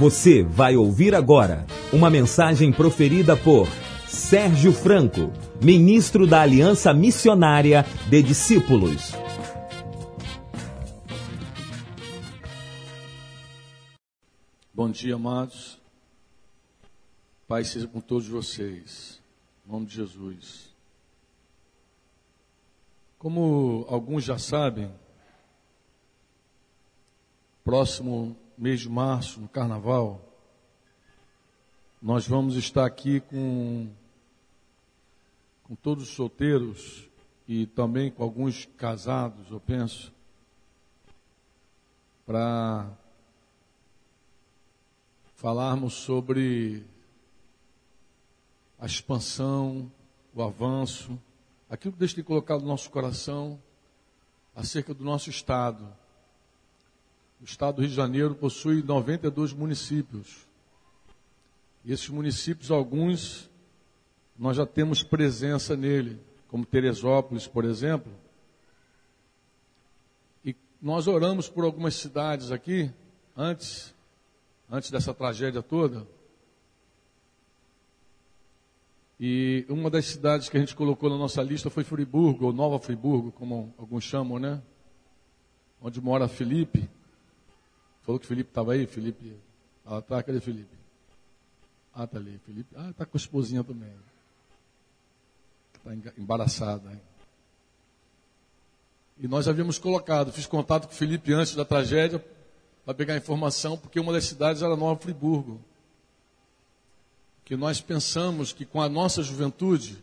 [0.00, 3.68] Você vai ouvir agora uma mensagem proferida por
[4.08, 5.30] Sérgio Franco,
[5.62, 9.12] ministro da Aliança Missionária de Discípulos.
[14.72, 15.78] Bom dia, amados.
[17.46, 19.20] Pai seja com todos vocês.
[19.66, 20.74] Em nome de Jesus.
[23.18, 24.90] Como alguns já sabem,
[27.62, 30.20] próximo mês de março, no carnaval,
[32.02, 33.90] nós vamos estar aqui com,
[35.62, 37.08] com todos os solteiros
[37.48, 40.12] e também com alguns casados, eu penso,
[42.26, 42.86] para
[45.36, 46.84] falarmos sobre
[48.78, 49.90] a expansão,
[50.34, 51.18] o avanço,
[51.70, 53.58] aquilo que Deus tem colocado no nosso coração
[54.54, 55.98] acerca do nosso Estado.
[57.40, 60.46] O Estado do Rio de Janeiro possui 92 municípios.
[61.84, 63.48] E esses municípios, alguns,
[64.38, 68.12] nós já temos presença nele, como Teresópolis, por exemplo.
[70.44, 72.90] E nós oramos por algumas cidades aqui,
[73.36, 73.94] antes
[74.70, 76.06] antes dessa tragédia toda.
[79.18, 82.78] E uma das cidades que a gente colocou na nossa lista foi Friburgo, ou Nova
[82.78, 84.62] Friburgo, como alguns chamam, né?
[85.82, 86.88] Onde mora Felipe.
[88.10, 88.86] Falou que Felipe estava aí?
[88.88, 89.36] Felipe.
[89.86, 90.76] Ah, tá, cadê Felipe?
[91.94, 92.40] Ah, tá ali.
[92.44, 92.74] Felipe.
[92.76, 93.92] Ah, tá com a esposinha também.
[95.74, 96.90] Está embaraçada.
[96.90, 97.00] Hein?
[99.16, 102.18] E nós havíamos colocado, fiz contato com o Felipe antes da tragédia,
[102.84, 105.60] para pegar informação, porque uma das cidades era Nova Friburgo.
[107.44, 110.02] Que nós pensamos que com a nossa juventude,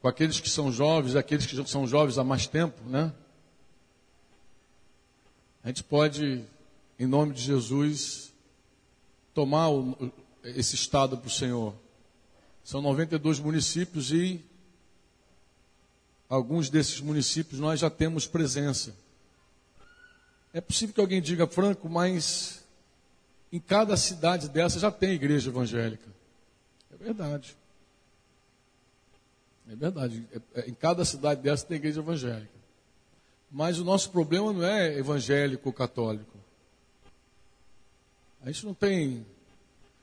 [0.00, 3.12] com aqueles que são jovens, aqueles que são jovens há mais tempo, né?
[5.62, 6.42] A gente pode,
[7.00, 8.30] em nome de Jesus,
[9.32, 10.12] tomar o,
[10.44, 11.74] esse estado para o Senhor.
[12.62, 14.44] São 92 municípios e
[16.28, 18.94] alguns desses municípios nós já temos presença.
[20.52, 22.62] É possível que alguém diga, Franco, mas
[23.50, 26.06] em cada cidade dessa já tem igreja evangélica.
[26.92, 27.56] É verdade.
[29.70, 30.28] É verdade.
[30.34, 32.60] É, é, em cada cidade dessa tem igreja evangélica.
[33.50, 36.39] Mas o nosso problema não é evangélico ou católico.
[38.42, 39.26] A gente não tem.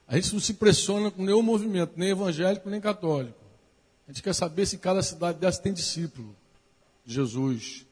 [0.06, 3.38] A gente não se pressiona com nenhum movimento, nem evangélico, nem católico.
[4.06, 6.34] A gente quer saber se cada cidade dessa tem discípulo
[7.04, 7.84] de Jesus.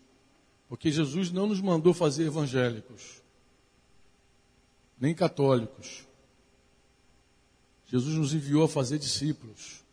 [0.69, 3.23] Porque Jesus não nos mandou fazer evangélicos,
[4.99, 6.07] nem católicos.
[7.87, 9.85] Jesus nos enviou a fazer discípulos.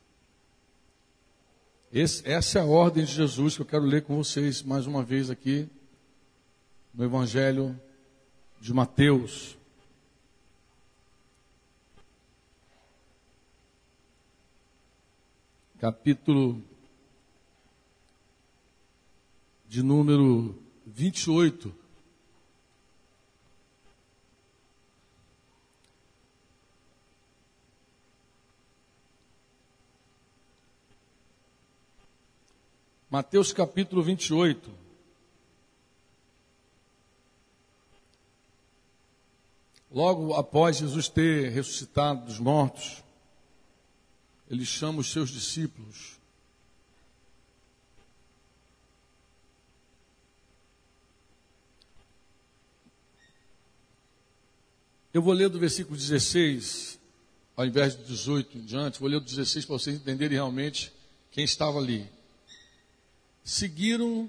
[1.92, 5.04] Esse, essa é a ordem de Jesus que eu quero ler com vocês mais uma
[5.04, 5.70] vez aqui
[6.92, 7.80] no Evangelho
[8.60, 9.56] de Mateus.
[15.84, 16.64] Capítulo
[19.68, 21.76] de número 28.
[33.10, 34.72] Mateus capítulo 28.
[39.92, 43.04] Logo após Jesus ter ressuscitado dos mortos,
[44.54, 46.18] ele chama os seus discípulos
[55.14, 57.00] Eu vou ler do versículo 16,
[57.56, 60.92] ao invés de 18 em diante, vou ler do 16 para vocês entenderem realmente
[61.30, 62.10] quem estava ali.
[63.44, 64.28] Seguiram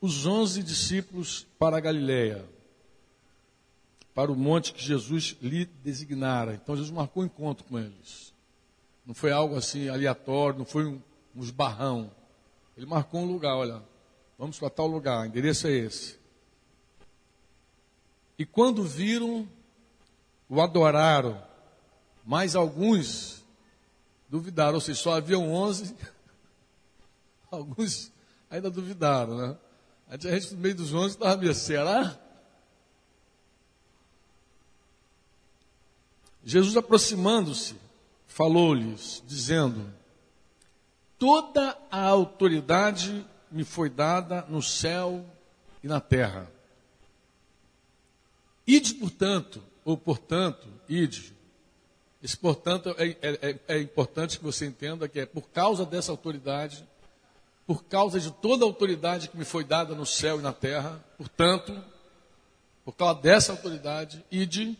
[0.00, 2.44] os onze discípulos para a Galiléia,
[4.14, 6.54] para o monte que Jesus lhe designara.
[6.54, 8.32] Então Jesus marcou um encontro com eles.
[9.06, 11.00] Não foi algo assim aleatório, não foi um,
[11.34, 12.10] um esbarrão.
[12.76, 13.82] Ele marcou um lugar, olha,
[14.38, 16.18] vamos para tal lugar, o endereço é esse.
[18.38, 19.48] E quando viram
[20.48, 21.42] o adoraram,
[22.24, 23.44] mas alguns
[24.28, 25.94] duvidaram, ou seja, só haviam onze,
[27.50, 28.10] alguns
[28.50, 29.56] ainda duvidaram, né?
[30.08, 32.18] A gente no meio dos onze estava meio, será?
[36.44, 37.74] Jesus aproximando-se,
[38.34, 39.94] falou-lhes, dizendo:
[41.16, 45.24] Toda a autoridade me foi dada no céu
[45.82, 46.50] e na terra.
[48.66, 51.32] Ide, portanto, ou portanto, ide.
[52.20, 56.10] Esse portanto é, é, é, é, importante que você entenda que é por causa dessa
[56.10, 56.84] autoridade,
[57.66, 61.04] por causa de toda a autoridade que me foi dada no céu e na terra,
[61.16, 61.80] portanto,
[62.84, 64.76] por causa dessa autoridade, ide,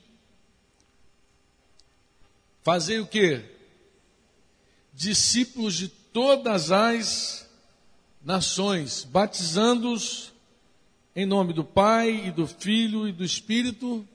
[2.64, 3.44] Fazer o que?
[4.94, 7.46] Discípulos de todas as
[8.24, 10.32] nações, batizando-os
[11.14, 14.08] em nome do Pai e do Filho e do Espírito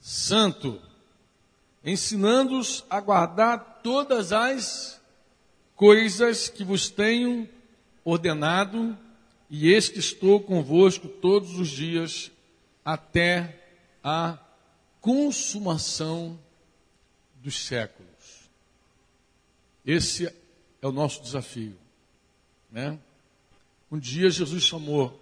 [0.00, 0.82] Santo,
[1.84, 5.00] ensinando-os a guardar todas as
[5.76, 7.48] coisas que vos tenho
[8.04, 8.98] ordenado,
[9.48, 12.32] e eis que estou convosco todos os dias
[12.84, 13.56] até
[14.02, 14.36] a
[15.00, 16.40] consumação
[17.44, 18.48] dos séculos.
[19.84, 20.26] Esse
[20.80, 21.76] é o nosso desafio.
[22.72, 22.98] Né?
[23.90, 25.20] Um dia Jesus chamou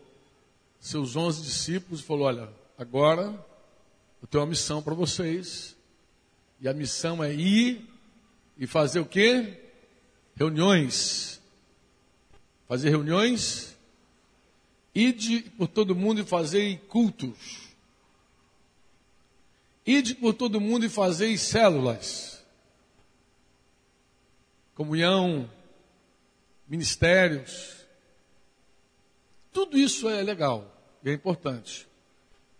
[0.81, 2.49] seus onze discípulos e falou: Olha,
[2.79, 3.45] agora
[4.23, 5.77] eu tenho uma missão para vocês.
[6.61, 7.85] E a missão é ir
[8.57, 9.61] e fazer o quê?
[10.37, 11.41] Reuniões.
[12.69, 13.77] Fazer reuniões.
[14.95, 17.72] Ide por todo mundo e fazer cultos.
[19.85, 22.45] Ide por todo mundo e fazei células.
[24.75, 25.51] Comunhão,
[26.69, 27.77] ministérios.
[29.53, 30.73] Tudo isso é legal
[31.05, 31.87] e é importante.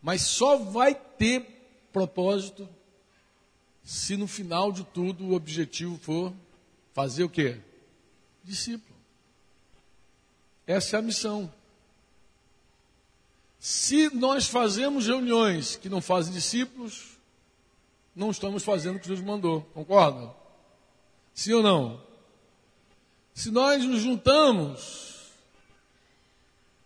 [0.03, 2.69] Mas só vai ter propósito
[3.85, 6.33] se no final de tudo o objetivo for
[6.93, 7.61] fazer o quê?
[8.45, 8.97] Discípulo.
[10.67, 11.53] Essa é a missão.
[13.59, 17.12] Se nós fazemos reuniões que não fazem discípulos,
[18.15, 19.63] não estamos fazendo o que Jesus mandou.
[19.75, 20.35] Concorda?
[21.35, 22.03] Sim ou não?
[23.35, 25.31] Se nós nos juntamos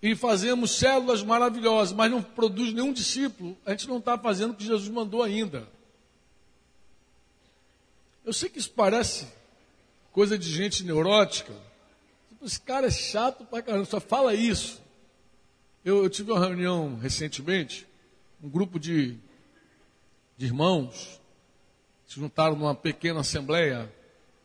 [0.01, 4.55] e fazemos células maravilhosas, mas não produz nenhum discípulo, a gente não está fazendo o
[4.55, 5.69] que Jesus mandou ainda.
[8.25, 9.27] Eu sei que isso parece
[10.13, 11.53] coisa de gente neurótica.
[12.43, 14.81] Esse cara é chato pra caramba, só fala isso.
[15.85, 17.87] Eu, eu tive uma reunião recentemente,
[18.43, 19.19] um grupo de
[20.37, 21.21] de irmãos
[22.07, 23.93] se juntaram numa pequena assembleia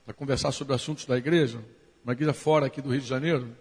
[0.05, 1.63] para conversar sobre assuntos da igreja,
[2.03, 3.55] uma igreja fora aqui do Rio de Janeiro.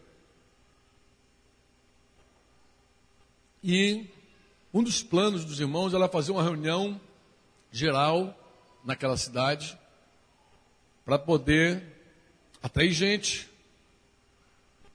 [3.63, 4.07] E
[4.73, 6.99] um dos planos dos irmãos era fazer uma reunião
[7.71, 8.35] geral
[8.85, 9.79] naquela cidade
[11.05, 11.83] para poder
[12.63, 13.51] atrair gente.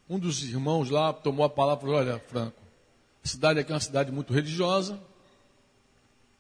[0.10, 2.60] Um dos irmãos lá tomou a palavra e falou: Olha, Franco,
[3.24, 5.00] a cidade aqui é uma cidade muito religiosa,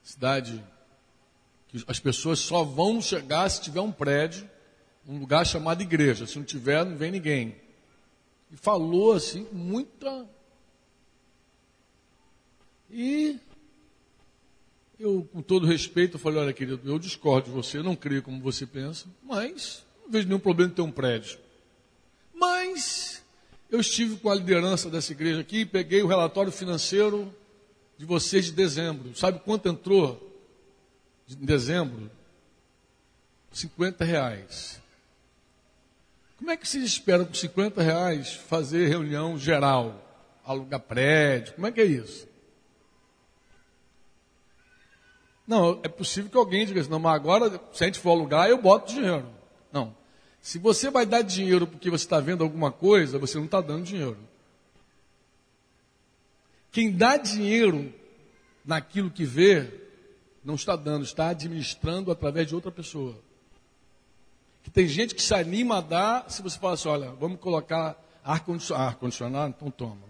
[0.02, 0.64] cidade
[1.88, 4.50] as pessoas só vão chegar se tiver um prédio,
[5.08, 6.26] um lugar chamado igreja.
[6.26, 7.56] Se não tiver, não vem ninguém.
[8.52, 10.28] E falou assim, muita.
[12.90, 13.40] E
[15.00, 18.66] eu, com todo respeito, falei: olha, querido, eu discordo de você, não creio como você
[18.66, 21.38] pensa, mas não vejo nenhum problema em ter um prédio.
[22.34, 23.24] Mas
[23.70, 27.34] eu estive com a liderança dessa igreja aqui peguei o relatório financeiro
[27.98, 29.16] de vocês de dezembro.
[29.16, 30.25] Sabe quanto entrou
[31.30, 32.12] em dezembro,
[33.52, 34.82] 50 reais.
[36.38, 40.02] Como é que vocês esperam com 50 reais fazer reunião geral?
[40.44, 41.54] Alugar prédio?
[41.54, 42.28] Como é que é isso?
[45.48, 48.50] Não, é possível que alguém diga assim, não, mas agora, se a gente for alugar,
[48.50, 49.28] eu boto dinheiro.
[49.72, 49.96] Não.
[50.42, 53.84] Se você vai dar dinheiro porque você está vendo alguma coisa, você não está dando
[53.84, 54.18] dinheiro.
[56.72, 57.94] Quem dá dinheiro
[58.66, 59.72] naquilo que vê,
[60.46, 63.16] não está dando, está administrando através de outra pessoa.
[64.64, 68.00] Que tem gente que se anima a dar, se você fala assim, olha, vamos colocar
[68.24, 70.06] ar-condicionado, ar -condicionado, então toma.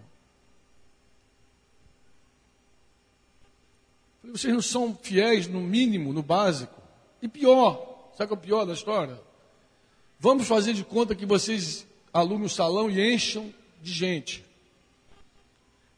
[4.22, 6.82] Vocês não são fiéis no mínimo, no básico.
[7.22, 9.18] E pior, sabe é o pior da história?
[10.18, 14.44] Vamos fazer de conta que vocês alugam o salão e encham de gente.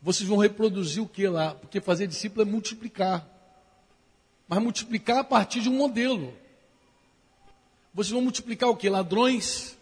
[0.00, 1.54] Vocês vão reproduzir o que lá?
[1.54, 3.37] Porque fazer discípulo é multiplicar
[4.48, 6.34] mas multiplicar a partir de um modelo.
[7.92, 8.88] Vocês vão multiplicar o que?
[8.88, 9.76] Ladrões?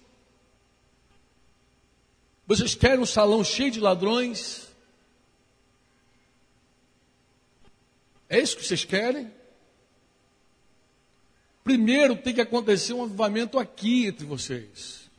[2.46, 4.66] Vocês querem um salão cheio de ladrões?
[8.28, 9.30] É isso que vocês querem?
[11.62, 15.10] Primeiro tem que acontecer um avivamento aqui entre vocês.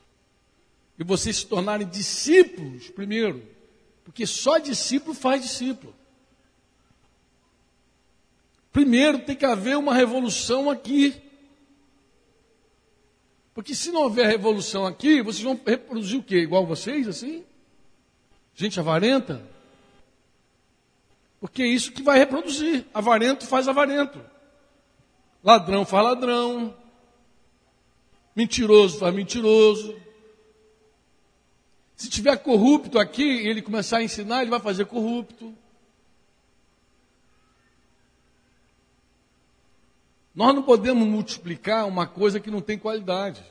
[0.99, 3.45] E vocês se tornarem discípulos primeiro.
[4.03, 5.93] Porque só discípulo faz discípulo.
[8.77, 11.19] Primeiro tem que haver uma revolução aqui.
[13.51, 16.37] Porque se não houver revolução aqui, vocês vão reproduzir o quê?
[16.41, 17.43] Igual vocês, assim?
[18.53, 19.41] Gente avarenta?
[21.39, 22.85] Porque é isso que vai reproduzir.
[22.93, 24.23] Avarento faz avarento.
[25.43, 26.77] Ladrão faz ladrão.
[28.35, 29.99] Mentiroso faz mentiroso.
[31.95, 35.51] Se tiver corrupto aqui ele começar a ensinar, ele vai fazer corrupto.
[40.37, 43.43] Nós não podemos multiplicar uma coisa que não tem qualidade.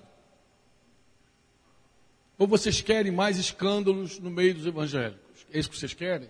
[2.38, 5.44] Ou vocês querem mais escândalos no meio dos evangélicos?
[5.52, 6.28] É isso que vocês querem?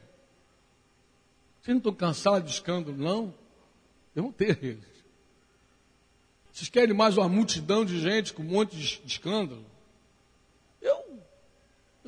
[1.60, 3.34] Vocês não estão cansados de escândalo, não?
[4.14, 5.04] Eu não tenho eles.
[6.50, 9.62] Vocês querem mais uma multidão de gente com um monte de escândalo?
[10.80, 11.20] Eu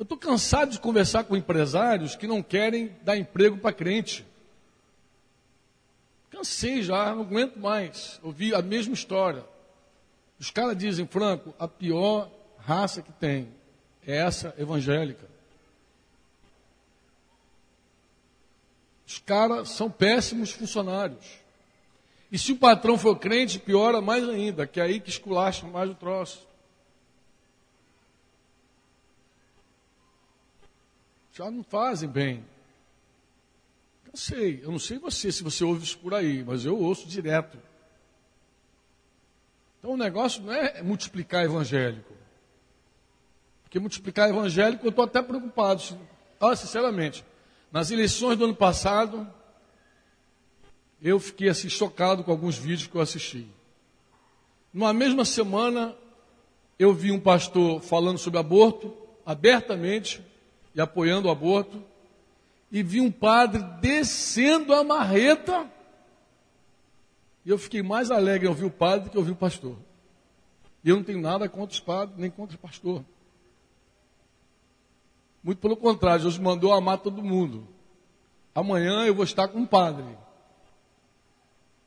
[0.01, 4.25] estou cansado de conversar com empresários que não querem dar emprego para crente.
[6.29, 8.19] Cansei já, não aguento mais.
[8.23, 9.45] Ouvi a mesma história.
[10.39, 13.49] Os caras dizem, Franco, a pior raça que tem
[14.05, 15.27] é essa evangélica.
[19.05, 21.39] Os caras são péssimos funcionários.
[22.31, 25.89] E se o patrão for crente, piora mais ainda, que é aí que esculacha mais
[25.89, 26.47] o troço.
[31.33, 32.45] Já não fazem bem.
[34.11, 37.07] Eu sei, eu não sei você, se você ouve isso por aí, mas eu ouço
[37.07, 37.59] direto.
[39.77, 42.13] Então o negócio não é multiplicar evangélico.
[43.63, 45.83] Porque multiplicar evangélico eu estou até preocupado.
[46.41, 47.23] Ah, sinceramente,
[47.71, 49.31] nas eleições do ano passado,
[50.99, 53.47] eu fiquei assim chocado com alguns vídeos que eu assisti.
[54.73, 55.95] Numa mesma semana,
[56.79, 60.19] eu vi um pastor falando sobre aborto, abertamente,
[60.73, 61.83] e apoiando o aborto,
[62.71, 65.69] e vi um padre descendo a marreta,
[67.45, 69.75] e eu fiquei mais alegre em ouvir o padre do que ouvir o pastor.
[70.83, 73.03] E eu não tenho nada contra os padres, nem contra o pastor.
[75.43, 77.67] Muito pelo contrário, Jesus mandou amar todo mundo.
[78.53, 80.05] Amanhã eu vou estar com um padre.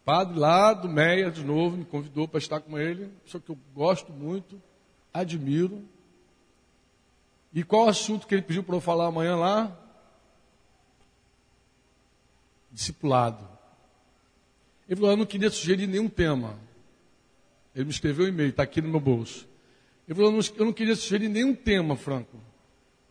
[0.04, 3.08] Padre lá do Meia, de novo, me convidou para estar com ele.
[3.24, 4.60] Pessoa que eu gosto muito,
[5.12, 5.84] admiro.
[7.52, 9.78] E qual o assunto que ele pediu para eu falar amanhã lá?
[12.72, 13.46] Discipulado.
[14.88, 16.58] Ele falou, eu não queria sugerir nenhum tema.
[17.74, 19.48] Ele me escreveu um e-mail, está aqui no meu bolso.
[20.06, 22.36] Ele falou, eu não queria sugerir nenhum tema, Franco.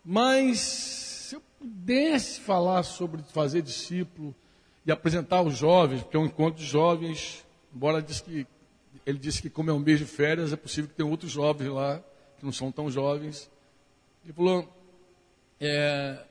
[0.03, 4.35] Mas se eu pudesse falar sobre fazer discípulo
[4.85, 8.45] e apresentar os jovens, porque é um encontro de jovens, embora disse que,
[9.05, 11.69] ele disse que como é um mês de férias, é possível que tenha outros jovens
[11.69, 12.03] lá,
[12.37, 13.49] que não são tão jovens.
[14.23, 14.67] Ele falou,
[15.59, 16.23] é,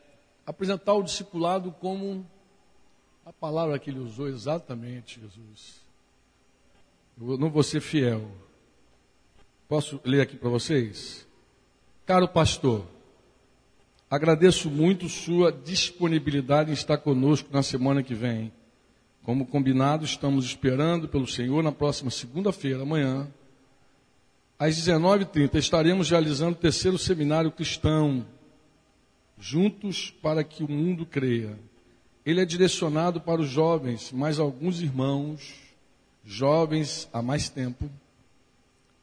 [0.45, 2.27] apresentar o discipulado como
[3.31, 5.81] a palavra que ele usou exatamente, Jesus.
[7.17, 8.29] Eu não vou ser fiel.
[9.69, 11.27] Posso ler aqui para vocês?
[12.05, 12.85] Caro pastor,
[14.11, 18.51] Agradeço muito sua disponibilidade em estar conosco na semana que vem.
[19.23, 23.33] Como combinado, estamos esperando pelo Senhor na próxima segunda-feira, amanhã,
[24.59, 28.27] às 19h30, estaremos realizando o terceiro seminário cristão,
[29.39, 31.57] juntos para que o mundo creia.
[32.25, 35.55] Ele é direcionado para os jovens, mas alguns irmãos,
[36.25, 37.91] jovens há mais tempo,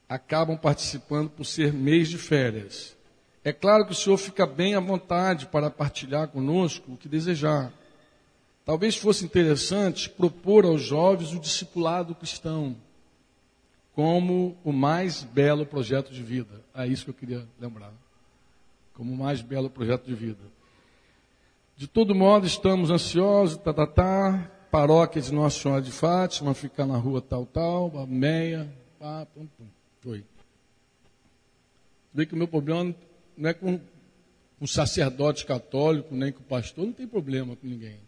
[0.08, 2.96] acabam participando por ser mês de férias.
[3.44, 7.72] É claro que o senhor fica bem à vontade para partilhar conosco o que desejar.
[8.66, 12.76] Talvez fosse interessante propor aos jovens o discipulado cristão
[13.98, 16.62] como o mais belo projeto de vida.
[16.76, 17.92] É isso que eu queria lembrar.
[18.94, 20.44] Como o mais belo projeto de vida.
[21.78, 24.52] De todo modo, estamos ansiosos, tá, tá, tá.
[24.72, 28.68] Paróquia de Nossa Senhora de Fátima, ficar na rua tal, tal, meia,
[28.98, 29.68] pá, pum, pum.
[30.02, 30.26] Foi.
[32.12, 32.96] Vê que o meu problema
[33.38, 33.80] não é com
[34.60, 38.00] o sacerdote católico, nem com o pastor, não tem problema com ninguém.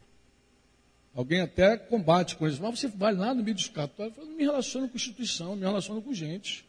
[1.14, 4.44] Alguém até combate com eles, mas você vai lá no meio dos católicos, não me
[4.46, 6.66] relaciono com instituição, me relaciono com gente.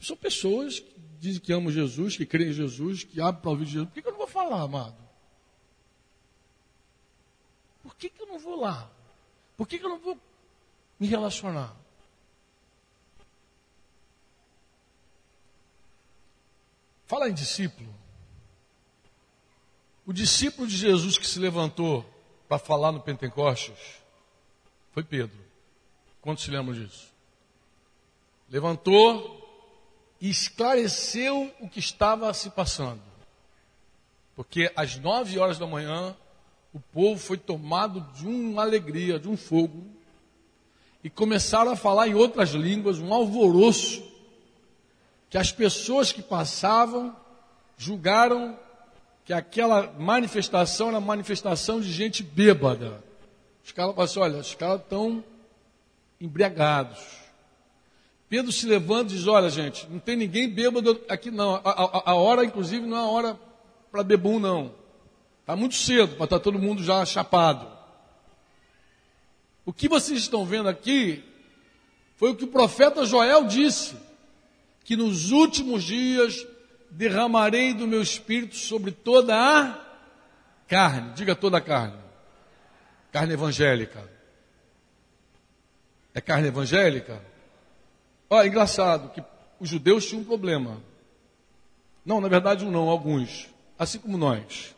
[0.00, 0.82] São pessoas
[1.18, 3.88] dizem que amam Jesus, que creem em Jesus, que abrem para ouvir Jesus.
[3.88, 4.96] Por que, que eu não vou falar, amado?
[7.82, 8.90] Por que, que eu não vou lá?
[9.56, 10.18] Por que, que eu não vou
[10.98, 11.74] me relacionar?
[17.06, 17.92] Fala em discípulo.
[20.04, 22.04] O discípulo de Jesus que se levantou
[22.48, 24.02] para falar no Pentecostes
[24.92, 25.38] foi Pedro.
[26.20, 27.12] Quantos se lembram disso?
[28.48, 29.37] Levantou
[30.20, 33.00] e esclareceu o que estava se passando.
[34.34, 36.16] Porque às nove horas da manhã,
[36.72, 39.86] o povo foi tomado de uma alegria, de um fogo,
[41.02, 44.02] e começaram a falar em outras línguas, um alvoroço
[45.30, 47.14] que as pessoas que passavam
[47.76, 48.58] julgaram
[49.24, 53.04] que aquela manifestação era manifestação de gente bêbada.
[53.64, 55.22] Os caras falaram assim, olha, os caras estão
[56.20, 56.98] embriagados.
[58.28, 61.54] Pedro se levanta e diz, olha gente, não tem ninguém bêbado aqui não.
[61.56, 63.40] A, a, a hora, inclusive, não é a hora
[63.90, 64.74] para bebum, não.
[65.40, 67.66] Está muito cedo para estar tá todo mundo já chapado.
[69.64, 71.24] O que vocês estão vendo aqui
[72.16, 73.96] foi o que o profeta Joel disse:
[74.84, 76.46] que nos últimos dias
[76.90, 79.78] derramarei do meu espírito sobre toda a
[80.66, 81.12] carne.
[81.14, 81.98] Diga toda a carne.
[83.12, 84.02] Carne evangélica.
[86.14, 87.22] É carne evangélica?
[88.30, 89.22] Olha, engraçado que
[89.58, 90.82] os judeus tinham um problema.
[92.04, 93.48] Não, na verdade, um não, alguns.
[93.78, 94.74] Assim como nós.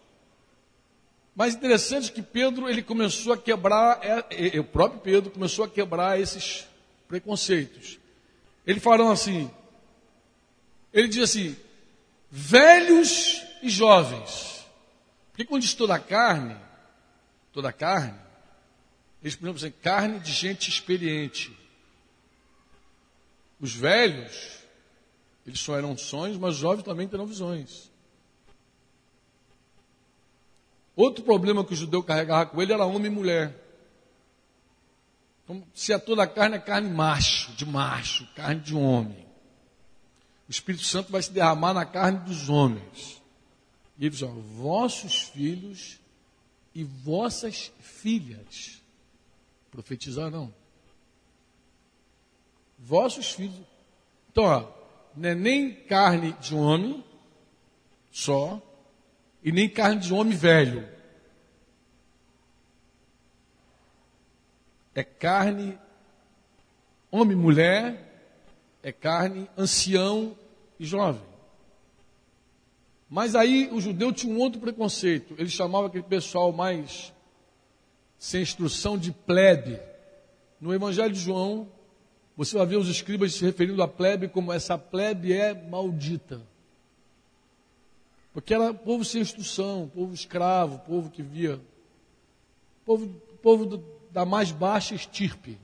[1.35, 6.21] Mas interessante que Pedro, ele começou a quebrar, é, o próprio Pedro começou a quebrar
[6.21, 6.67] esses
[7.09, 7.99] preconceitos.
[8.67, 9.51] Ele falou assim,
[10.93, 11.57] ele diz assim,
[12.31, 14.67] velhos e jovens.
[15.31, 16.57] Porque quando diz toda a carne,
[17.53, 18.19] toda a carne,
[19.23, 21.57] eles poderiam dizer carne de gente experiente.
[23.61, 24.59] Os velhos,
[25.47, 27.91] eles só eram sonhos, mas os jovens também terão visões.
[30.97, 33.55] Outro problema que o judeu carregava com ele era homem e mulher.
[35.45, 39.27] Então, se a toda a carne é carne macho, de macho, carne de homem.
[40.49, 43.21] O Espírito Santo vai se derramar na carne dos homens.
[43.99, 45.99] E ele diz: ó, vossos filhos
[46.75, 48.81] e vossas filhas.
[49.71, 50.53] Profetizar não.
[52.81, 53.67] Vossos filhos.
[54.33, 54.67] Então, ó,
[55.15, 57.05] não é nem carne de homem
[58.11, 58.61] só,
[59.45, 60.89] e nem carne de homem velho.
[64.95, 65.79] É carne
[67.11, 68.11] homem e mulher,
[68.83, 70.37] é carne ancião
[70.79, 71.23] e jovem.
[73.09, 75.35] Mas aí o judeu tinha um outro preconceito.
[75.37, 77.13] Ele chamava aquele pessoal mais
[78.19, 79.81] sem instrução de plebe.
[80.61, 81.67] No Evangelho de João,
[82.41, 86.41] você vai ver os escribas se referindo à plebe como essa plebe é maldita.
[88.33, 91.61] Porque era povo sem instrução, povo escravo, povo que via,
[92.87, 93.09] povo,
[93.43, 95.59] povo do, da mais baixa estirpe.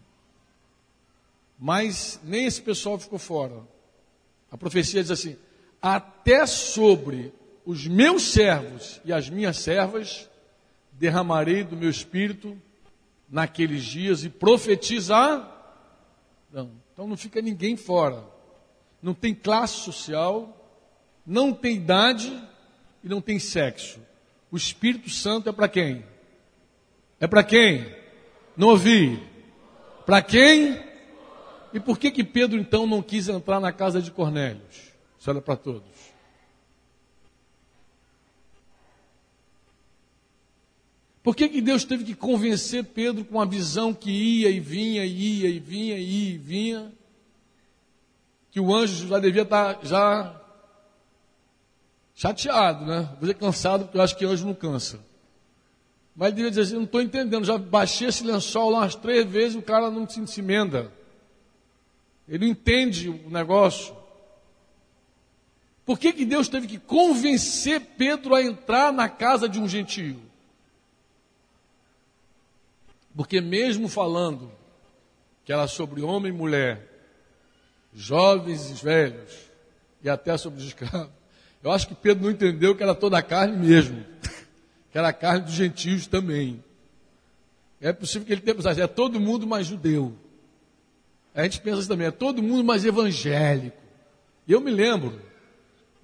[1.59, 3.62] Mas nem esse pessoal ficou fora.
[4.50, 5.34] A profecia diz assim:
[5.80, 7.32] até sobre
[7.65, 10.28] os meus servos e as minhas servas
[10.93, 12.54] derramarei do meu espírito
[13.30, 15.55] naqueles dias e profetizar.
[16.56, 18.25] Não, então não fica ninguém fora.
[19.02, 20.56] Não tem classe social,
[21.26, 22.32] não tem idade
[23.04, 24.00] e não tem sexo.
[24.50, 26.02] O Espírito Santo é para quem?
[27.21, 27.95] É para quem?
[28.56, 29.23] Não ouvi.
[30.06, 30.82] Para quem?
[31.75, 34.95] E por que que Pedro então não quis entrar na casa de Cornélios?
[35.19, 36.05] Isso era para todos.
[41.26, 45.04] Por que, que Deus teve que convencer Pedro com uma visão que ia e vinha,
[45.04, 46.93] ia e vinha, ia e vinha?
[48.52, 50.41] Que o anjo já devia estar tá já
[52.15, 53.08] chateado, né?
[53.15, 55.00] Vou dizer cansado, porque eu acho que anjo não cansa.
[56.15, 59.26] Mas ele devia dizer assim, não estou entendendo, já baixei esse lençol lá umas três
[59.26, 60.93] vezes, o cara não se, se emenda.
[62.28, 63.97] Ele não entende o negócio.
[65.84, 70.25] Por que, que Deus teve que convencer Pedro a entrar na casa de um gentio?
[73.16, 74.52] Porque mesmo falando
[75.44, 76.86] que era sobre homem e mulher,
[77.94, 79.32] jovens e velhos,
[80.02, 81.10] e até sobre os escravos,
[81.62, 84.04] eu acho que Pedro não entendeu que era toda a carne mesmo,
[84.92, 86.62] que era a carne dos gentios também.
[87.80, 90.14] É possível que ele tenha pensado, é todo mundo mais judeu.
[91.34, 93.76] A gente pensa assim também, é todo mundo mais evangélico.
[94.46, 95.20] E eu me lembro,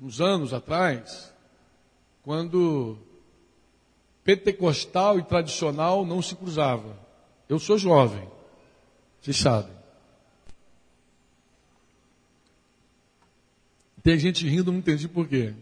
[0.01, 1.33] uns anos atrás,
[2.22, 2.98] quando
[4.25, 6.99] pentecostal e tradicional não se cruzava.
[7.49, 8.29] Eu sou jovem,
[9.21, 9.73] vocês sabem.
[14.03, 15.55] Tem gente rindo, não entendi por quê.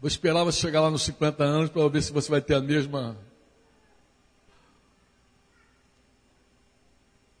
[0.00, 2.60] Vou esperar você chegar lá nos 50 anos para ver se você vai ter a
[2.60, 3.16] mesma.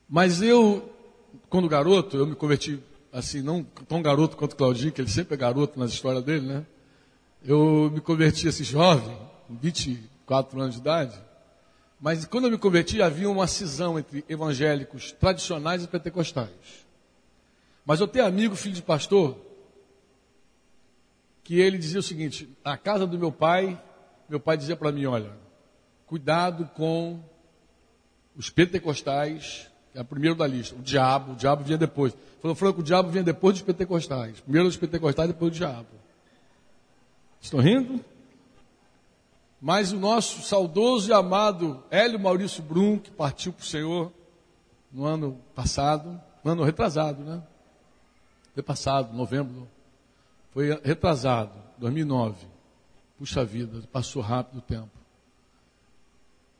[0.08, 0.92] Mas eu,
[1.48, 2.80] quando garoto, eu me converti
[3.12, 6.66] assim, não tão garoto quanto Claudinho, que ele sempre é garoto nas histórias dele, né?
[7.44, 9.16] Eu me converti assim jovem,
[10.30, 11.20] 24 anos de idade.
[12.00, 16.86] Mas quando eu me converti, havia uma cisão entre evangélicos tradicionais e pentecostais.
[17.84, 19.36] Mas eu tenho amigo, filho de pastor,
[21.42, 23.78] que ele dizia o seguinte: na casa do meu pai,
[24.28, 25.32] meu pai dizia para mim: olha,
[26.06, 27.20] cuidado com
[28.36, 32.16] os pentecostais, é o primeiro da lista, o diabo, o diabo vinha depois.
[32.40, 34.40] Falou, que o diabo vinha depois dos pentecostais.
[34.40, 35.88] Primeiro dos pentecostais, depois do diabo.
[37.40, 38.02] Estão rindo?
[39.60, 44.12] Mas o nosso saudoso e amado Hélio Maurício Brum, que partiu para o Senhor
[44.90, 47.42] no ano passado, no ano retrasado, né?
[48.54, 49.68] Foi passado, novembro.
[50.52, 52.46] Foi retrasado, 2009.
[53.18, 54.90] Puxa vida, passou rápido o tempo.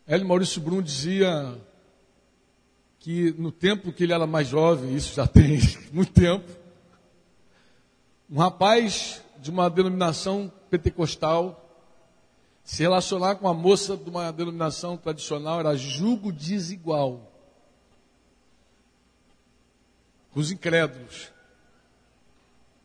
[0.07, 1.57] Hélio Maurício Brum dizia
[2.99, 5.59] que no tempo que ele era mais jovem, isso já tem
[5.91, 6.47] muito tempo,
[8.31, 11.70] um rapaz de uma denominação pentecostal
[12.71, 17.29] se relacionar com uma moça de uma denominação tradicional era julgo desigual.
[20.31, 21.33] Com os incrédulos.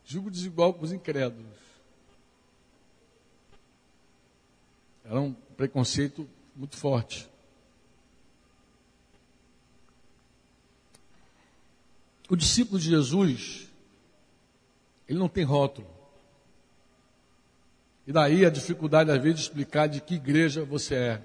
[0.03, 1.55] Julgo desigual com os incrédulos.
[5.03, 7.29] Era um preconceito muito forte.
[12.27, 13.69] O discípulo de Jesus,
[15.07, 15.94] ele não tem rótulo.
[18.07, 21.21] E daí a dificuldade, às vezes, de explicar de que igreja você é.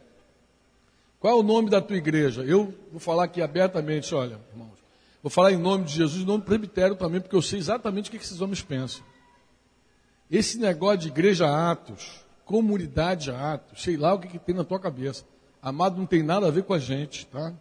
[1.19, 2.43] Qual é o nome da tua igreja?
[2.43, 4.81] Eu vou falar aqui abertamente, olha, irmãos.
[5.23, 8.09] Vou falar em nome de Jesus, em nome do presbitério também, porque eu sei exatamente
[8.09, 9.05] o que esses homens pensam.
[10.31, 14.81] Esse negócio de igreja Atos, comunidade Atos, sei lá o que, que tem na tua
[14.81, 15.25] cabeça.
[15.61, 17.53] Amado, não tem nada a ver com a gente, tá?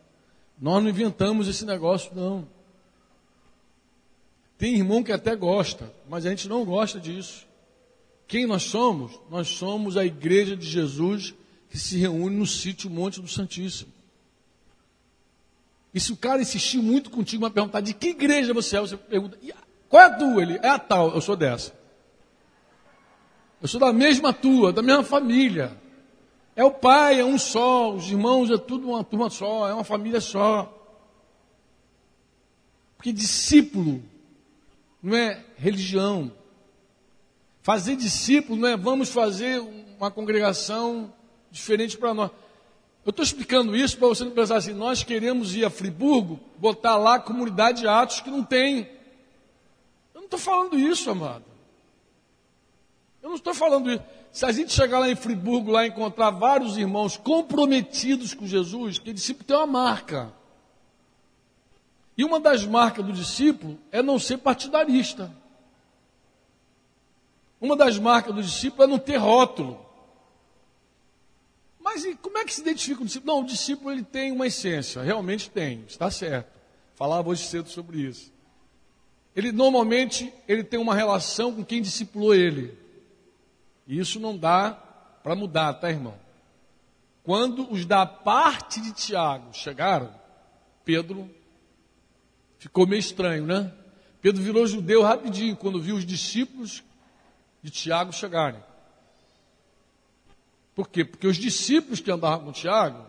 [0.57, 2.47] Nós não inventamos esse negócio, não.
[4.57, 7.48] Tem irmão que até gosta, mas a gente não gosta disso.
[8.29, 9.19] Quem nós somos?
[9.27, 11.33] Nós somos a igreja de Jesus
[11.67, 13.91] que se reúne no sítio Monte do Santíssimo.
[15.91, 18.95] E se o cara insistir muito contigo, vai perguntar de que igreja você é, você
[18.95, 19.35] pergunta,
[19.89, 20.43] qual é a tua?
[20.43, 21.73] Ele, é a tal, eu sou dessa.
[23.59, 25.75] Eu sou da mesma tua, da mesma família.
[26.55, 29.83] É o pai, é um só, os irmãos é tudo uma turma só, é uma
[29.83, 30.71] família só.
[32.95, 34.03] Porque discípulo
[35.01, 36.31] não é religião.
[37.69, 39.61] Fazer discípulo não é vamos fazer
[39.99, 41.13] uma congregação
[41.51, 42.31] diferente para nós.
[43.05, 46.97] Eu estou explicando isso para você não pensar assim, nós queremos ir a Friburgo, botar
[46.97, 48.89] lá a comunidade de Atos que não tem.
[50.15, 51.45] Eu não estou falando isso, amado.
[53.21, 54.03] Eu não estou falando isso.
[54.31, 59.13] Se a gente chegar lá em Friburgo, lá encontrar vários irmãos comprometidos com Jesus, que
[59.13, 60.33] discípulo tem uma marca.
[62.17, 65.31] E uma das marcas do discípulo é não ser partidarista.
[67.59, 69.85] Uma das marcas do discípulo é não ter rótulo.
[71.79, 73.33] Mas como é que se identifica o discípulo?
[73.33, 76.59] Não, o discípulo ele tem uma essência, realmente tem, está certo.
[76.95, 78.31] Falava hoje cedo sobre isso.
[79.35, 82.77] Ele normalmente ele tem uma relação com quem discipulou ele.
[83.87, 84.71] E isso não dá
[85.23, 86.15] para mudar, tá, irmão?
[87.23, 90.13] Quando os da parte de Tiago chegaram,
[90.83, 91.29] Pedro
[92.57, 93.71] ficou meio estranho, né?
[94.21, 96.83] Pedro virou judeu rapidinho quando viu os discípulos
[97.61, 98.63] de Tiago chegarem.
[100.75, 101.03] Por quê?
[101.03, 103.05] Porque os discípulos que andavam com Tiago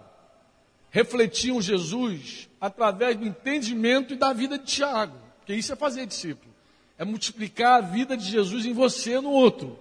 [0.91, 5.17] refletiam Jesus através do entendimento e da vida de Tiago.
[5.39, 6.53] Porque isso é fazer discípulo.
[6.99, 9.79] É multiplicar a vida de Jesus em você no outro.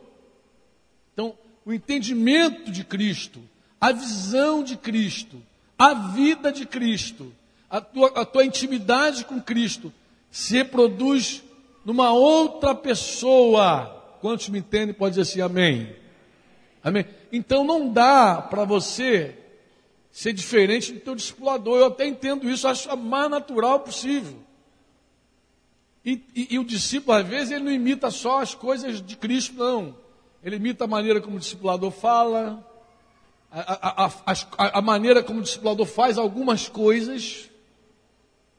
[1.13, 3.41] Então, o entendimento de Cristo,
[3.81, 5.41] a visão de Cristo,
[5.77, 7.33] a vida de Cristo,
[7.69, 9.91] a tua, a tua intimidade com Cristo
[10.31, 11.43] se reproduz
[11.83, 13.98] numa outra pessoa.
[14.21, 15.95] Quantos me entendem pode dizer assim, amém?
[16.83, 17.05] Amém?
[17.31, 19.35] Então não dá para você
[20.11, 21.79] ser diferente do teu discipulador.
[21.79, 24.37] Eu até entendo isso, acho a mais natural possível.
[26.03, 29.55] E, e, e, o discípulo, às vezes, ele não imita só as coisas de Cristo,
[29.55, 29.95] não.
[30.43, 32.65] Ele imita a maneira como o discipulador fala,
[33.51, 37.49] a, a, a, a maneira como o discipulador faz algumas coisas.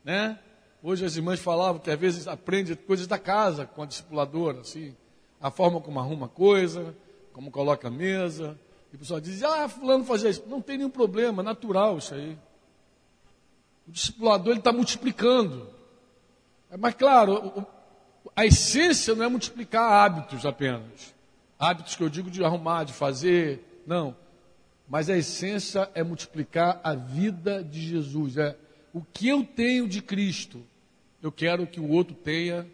[0.04, 0.38] Né?
[0.82, 4.94] Hoje as irmãs falavam que às vezes aprende coisas da casa com a discipuladora, assim,
[5.40, 6.94] a forma como arruma coisa,
[7.32, 8.58] como coloca a mesa.
[8.92, 10.42] E o pessoal diz, ah, fulano fazia isso.
[10.46, 12.36] Não tem nenhum problema, natural isso aí.
[13.88, 15.68] O discipulador está multiplicando.
[16.70, 17.66] É, mas claro,
[18.36, 21.14] a essência não é multiplicar hábitos apenas.
[21.58, 24.16] Hábitos que eu digo de arrumar, de fazer, não.
[24.88, 28.36] Mas a essência é multiplicar a vida de Jesus.
[28.36, 28.56] É
[28.92, 30.62] o que eu tenho de Cristo,
[31.22, 32.66] eu quero que o outro tenha.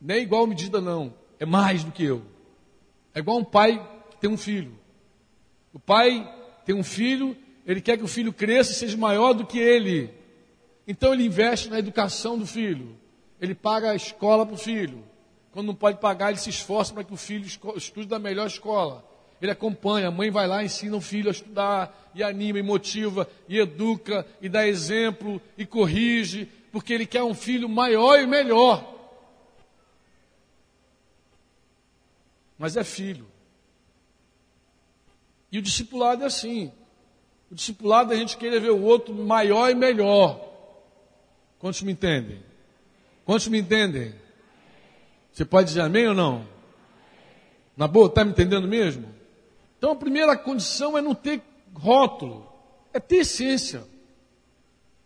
[0.00, 1.12] Nem igual medida, não.
[1.40, 2.22] É mais do que eu.
[3.14, 4.78] É igual um pai que tem um filho.
[5.72, 6.30] O pai
[6.66, 7.34] tem um filho,
[7.66, 10.12] ele quer que o filho cresça e seja maior do que ele.
[10.86, 12.94] Então ele investe na educação do filho.
[13.40, 15.02] Ele paga a escola para o filho.
[15.50, 19.02] Quando não pode pagar, ele se esforça para que o filho estude da melhor escola.
[19.40, 23.26] Ele acompanha, a mãe vai lá, ensina o filho a estudar, e anima, e motiva,
[23.48, 28.99] e educa, e dá exemplo, e corrige, porque ele quer um filho maior e melhor.
[32.60, 33.26] Mas é filho.
[35.50, 36.70] E o discipulado é assim.
[37.50, 40.46] O discipulado a gente querer ver o outro maior e melhor.
[41.58, 42.42] Quantos me entendem?
[43.24, 44.14] Quantos me entendem?
[45.32, 46.46] Você pode dizer amém ou não?
[47.74, 49.08] Na boa, está me entendendo mesmo?
[49.78, 51.40] Então a primeira condição é não ter
[51.72, 52.46] rótulo,
[52.92, 53.84] é ter essência.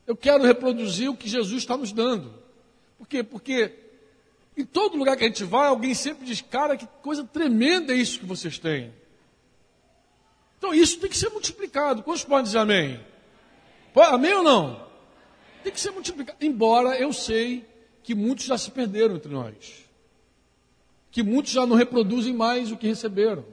[0.05, 2.35] Eu quero reproduzir o que Jesus está nos dando.
[2.99, 3.23] Por quê?
[3.23, 3.84] Porque
[4.57, 7.97] em todo lugar que a gente vai, alguém sempre diz, cara, que coisa tremenda é
[7.97, 8.93] isso que vocês têm.
[10.59, 12.03] Então isso tem que ser multiplicado.
[12.03, 13.01] Quantos podem dizer amém?
[13.95, 14.87] Amém ou não?
[15.63, 16.39] Tem que ser multiplicado.
[16.41, 17.67] Embora eu sei
[18.03, 19.85] que muitos já se perderam entre nós.
[21.11, 23.45] Que muitos já não reproduzem mais o que receberam.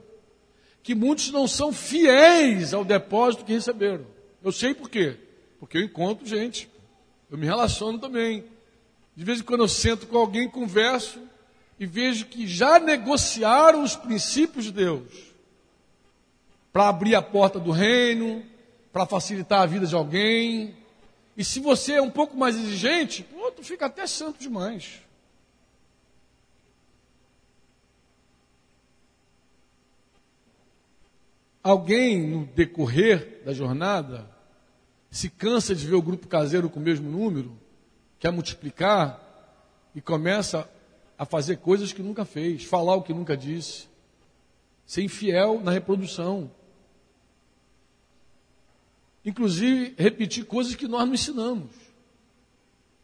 [0.82, 4.06] Que muitos não são fiéis ao depósito que receberam.
[4.42, 5.16] Eu sei por quê.
[5.58, 6.68] Porque eu encontro gente.
[7.30, 8.44] Eu me relaciono também.
[9.14, 11.20] De vez em quando eu sento com alguém, converso
[11.78, 15.32] e vejo que já negociaram os princípios de Deus
[16.72, 18.42] para abrir a porta do reino,
[18.92, 20.74] para facilitar a vida de alguém.
[21.36, 25.02] E se você é um pouco mais exigente, o outro fica até santo demais.
[31.62, 34.28] Alguém, no decorrer da jornada,
[35.10, 37.56] se cansa de ver o grupo caseiro com o mesmo número,
[38.22, 39.20] quer multiplicar
[39.96, 40.70] e começa
[41.18, 43.88] a fazer coisas que nunca fez, falar o que nunca disse,
[44.86, 46.48] ser infiel na reprodução.
[49.24, 51.72] Inclusive, repetir coisas que nós não ensinamos,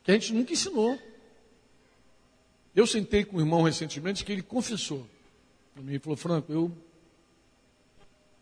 [0.04, 0.96] que a gente nunca ensinou.
[2.72, 5.04] Eu sentei com um irmão recentemente que ele confessou.
[5.76, 6.70] Ele falou, Franco, eu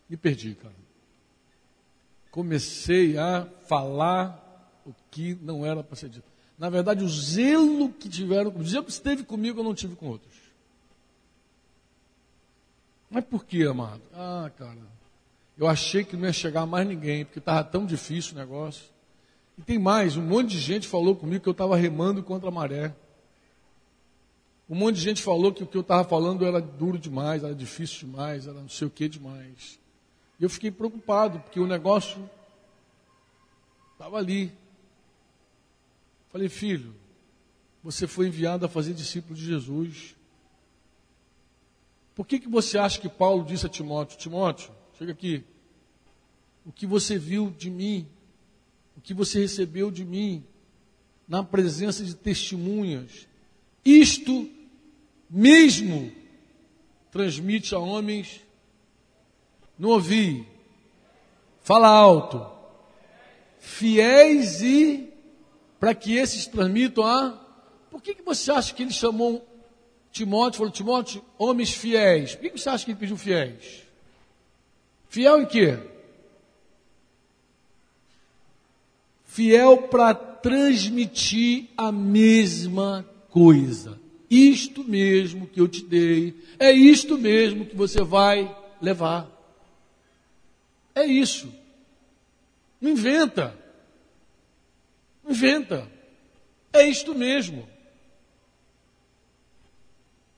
[0.07, 0.75] me perdi, cara.
[2.29, 6.36] Comecei a falar o que não era para ser dito.
[6.57, 10.07] Na verdade, o zelo que tiveram, o zelo que esteve comigo, eu não tive com
[10.07, 10.33] outros.
[13.09, 14.01] Mas por que, amado?
[14.13, 14.77] Ah, cara,
[15.57, 18.85] eu achei que não ia chegar mais ninguém, porque estava tão difícil o negócio.
[19.57, 22.51] E tem mais, um monte de gente falou comigo que eu estava remando contra a
[22.51, 22.93] maré.
[24.69, 27.55] Um monte de gente falou que o que eu estava falando era duro demais, era
[27.55, 29.79] difícil demais, era não sei o que demais.
[30.39, 32.29] E eu fiquei preocupado, porque o negócio
[33.93, 34.51] estava ali.
[36.37, 36.93] Falei, filho,
[37.83, 40.15] você foi enviado a fazer discípulo de Jesus.
[42.13, 45.43] Por que, que você acha que Paulo disse a Timóteo: Timóteo, chega aqui.
[46.63, 48.07] O que você viu de mim,
[48.95, 50.45] o que você recebeu de mim,
[51.27, 53.27] na presença de testemunhas,
[53.83, 54.47] isto
[55.27, 56.11] mesmo
[57.11, 58.41] transmite a homens.
[59.75, 60.47] Não ouvi.
[61.63, 62.45] Fala alto.
[63.59, 65.16] Fiéis e
[65.79, 67.39] para que esses transmitam a.
[67.89, 69.45] Por que, que você acha que ele chamou
[70.11, 72.35] Timóteo, falou, Timóteo, homens fiéis?
[72.35, 73.83] Por que, você acha que ele pediu fiéis?
[75.09, 75.79] Fiel em quê?
[79.25, 83.99] Fiel para transmitir a mesma coisa.
[84.29, 89.29] Isto mesmo que eu te dei, é isto mesmo que você vai levar.
[90.93, 91.53] É isso.
[92.81, 93.66] Não inventa.
[95.27, 95.87] Inventa.
[96.71, 97.67] É isto mesmo.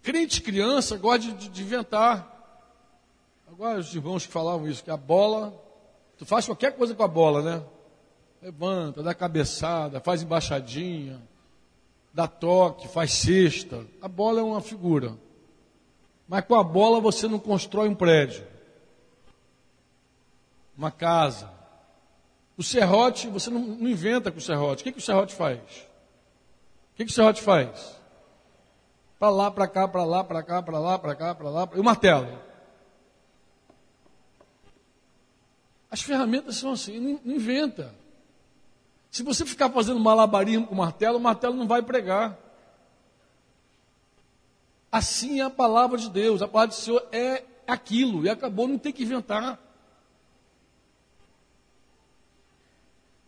[0.01, 2.37] Crente criança gosta de, de inventar.
[3.47, 5.53] Agora os irmãos que falavam isso, que a bola,
[6.17, 7.65] tu faz qualquer coisa com a bola, né?
[8.41, 11.21] Levanta, dá cabeçada, faz embaixadinha,
[12.13, 13.85] dá toque, faz cesta.
[14.01, 15.17] A bola é uma figura.
[16.27, 18.47] Mas com a bola você não constrói um prédio,
[20.77, 21.58] uma casa.
[22.59, 24.81] O serrote, você não, não inventa com o serrote.
[24.81, 25.59] O que, que o serrote faz?
[25.59, 27.97] O que, que o serrote faz?
[29.17, 31.69] Para lá, para cá, para lá, para cá, para lá, para cá, para lá.
[31.73, 32.37] E o martelo?
[35.89, 37.95] As ferramentas são assim, não, não inventa.
[39.09, 42.37] Se você ficar fazendo malabarismo com o martelo, o martelo não vai pregar.
[44.91, 46.41] Assim é a palavra de Deus.
[46.41, 48.25] A palavra do Senhor é aquilo.
[48.25, 49.57] E acabou, não tem que inventar.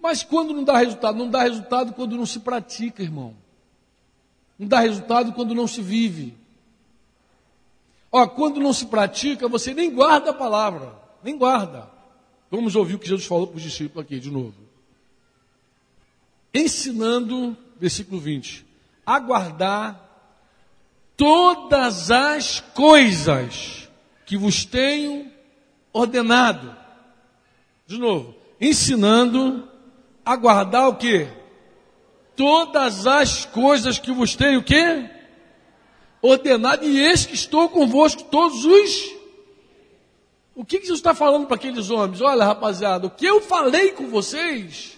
[0.01, 1.17] Mas quando não dá resultado?
[1.17, 3.35] Não dá resultado quando não se pratica, irmão.
[4.57, 6.35] Não dá resultado quando não se vive.
[8.11, 10.93] Ó, quando não se pratica, você nem guarda a palavra.
[11.23, 11.89] Nem guarda.
[12.49, 14.55] Vamos ouvir o que Jesus falou para os discípulos aqui de novo.
[16.53, 18.65] Ensinando, versículo 20,
[19.05, 20.09] a guardar
[21.15, 23.87] todas as coisas
[24.25, 25.31] que vos tenho
[25.93, 26.75] ordenado.
[27.87, 29.70] De novo, ensinando
[30.25, 31.27] a guardar o que?
[32.36, 35.10] Todas as coisas que vos tenho o que?
[36.21, 39.21] Ordenado, e eis que estou convosco todos os
[40.62, 42.21] o que, que Jesus está falando para aqueles homens?
[42.21, 44.97] Olha, rapaziada, o que eu falei com vocês,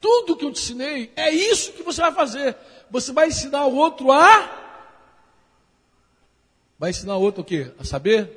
[0.00, 2.56] tudo que eu te ensinei, é isso que você vai fazer.
[2.90, 4.66] Você vai ensinar o outro a.
[6.78, 7.72] Vai ensinar o outro o quê?
[7.78, 8.30] A saber?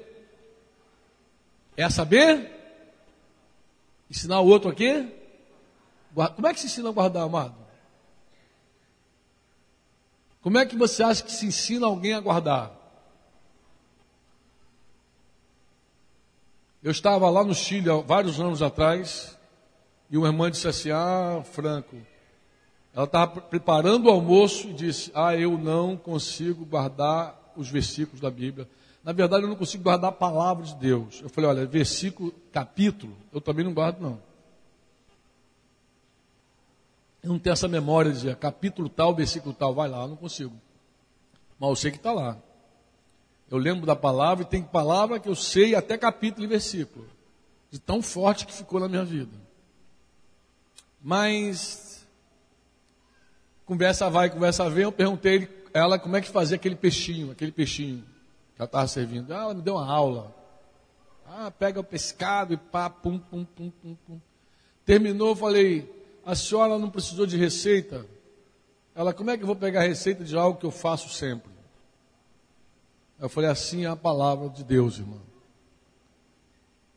[1.75, 2.49] É a saber?
[4.09, 5.07] Ensinar o outro a quê?
[6.13, 7.55] Como é que se ensina a guardar, amado?
[10.41, 12.71] Como é que você acha que se ensina alguém a guardar?
[16.83, 19.37] Eu estava lá no Chile há vários anos atrás
[20.09, 21.95] e uma irmã disse assim: Ah, Franco,
[22.93, 28.31] ela estava preparando o almoço e disse: Ah, eu não consigo guardar os versículos da
[28.31, 28.67] Bíblia.
[29.03, 31.21] Na verdade, eu não consigo guardar a palavra de Deus.
[31.21, 34.30] Eu falei: Olha, versículo, capítulo, eu também não guardo, não.
[37.23, 40.15] Eu não tenho essa memória de dizer capítulo tal, versículo tal, vai lá, eu não
[40.15, 40.53] consigo.
[41.59, 42.37] Mas eu sei que está lá.
[43.49, 47.05] Eu lembro da palavra e tem palavra que eu sei até capítulo e versículo.
[47.69, 49.35] De tão forte que ficou na minha vida.
[51.01, 52.07] Mas,
[53.65, 57.51] conversa vai, conversa vem, eu perguntei a ela como é que fazia aquele peixinho, aquele
[57.51, 58.03] peixinho
[58.55, 59.31] que ela estava servindo.
[59.33, 60.33] Ah, ela me deu uma aula.
[61.27, 64.19] Ah, pega o pescado e pá, pum, pum, pum, pum, pum.
[64.85, 66.00] Terminou, falei,
[66.31, 68.05] a senhora não precisou de receita?
[68.95, 71.51] Ela, como é que eu vou pegar receita de algo que eu faço sempre?
[73.19, 75.21] Eu falei, assim é a palavra de Deus, irmão.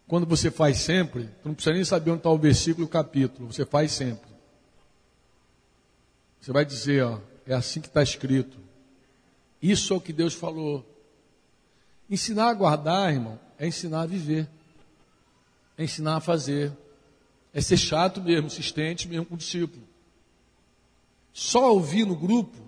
[0.06, 3.52] Quando você faz sempre, tu não precisa nem saber onde está o versículo o capítulo,
[3.52, 4.30] você faz sempre.
[6.40, 8.56] Você vai dizer, ó, é assim que está escrito.
[9.60, 10.86] Isso é o que Deus falou.
[12.08, 14.48] Ensinar a guardar, irmão, é ensinar a viver.
[15.76, 16.72] É ensinar a fazer.
[17.54, 19.86] É ser chato mesmo, insistente mesmo com o discípulo.
[21.32, 22.58] Só ouvir no grupo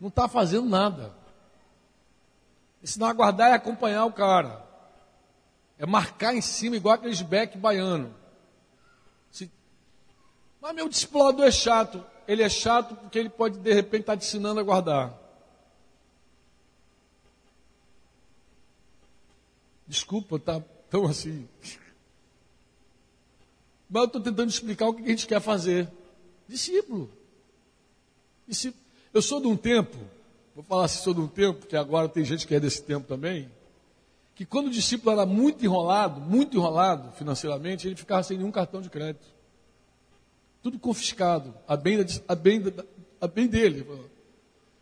[0.00, 1.14] não está fazendo nada.
[2.82, 4.64] Ensinar a guardar é acompanhar o cara.
[5.78, 8.14] É marcar em cima, igual aqueles back baiano.
[9.30, 9.50] Se...
[10.60, 12.04] Mas meu discipulador é chato.
[12.26, 15.14] Ele é chato porque ele pode, de repente, estar tá te ensinando a guardar.
[19.86, 21.46] Desculpa, tá tão assim.
[23.90, 25.90] Mas eu estou tentando explicar o que a gente quer fazer.
[26.46, 27.10] Discípulo.
[28.46, 28.80] Discípulo.
[29.12, 29.96] Eu sou de um tempo,
[30.54, 33.08] vou falar assim, sou de um tempo, porque agora tem gente que é desse tempo
[33.08, 33.50] também,
[34.36, 38.80] que quando o discípulo era muito enrolado, muito enrolado financeiramente, ele ficava sem nenhum cartão
[38.80, 39.26] de crédito.
[40.62, 41.98] Tudo confiscado, a bem,
[42.28, 42.62] a bem,
[43.20, 43.84] a bem dele.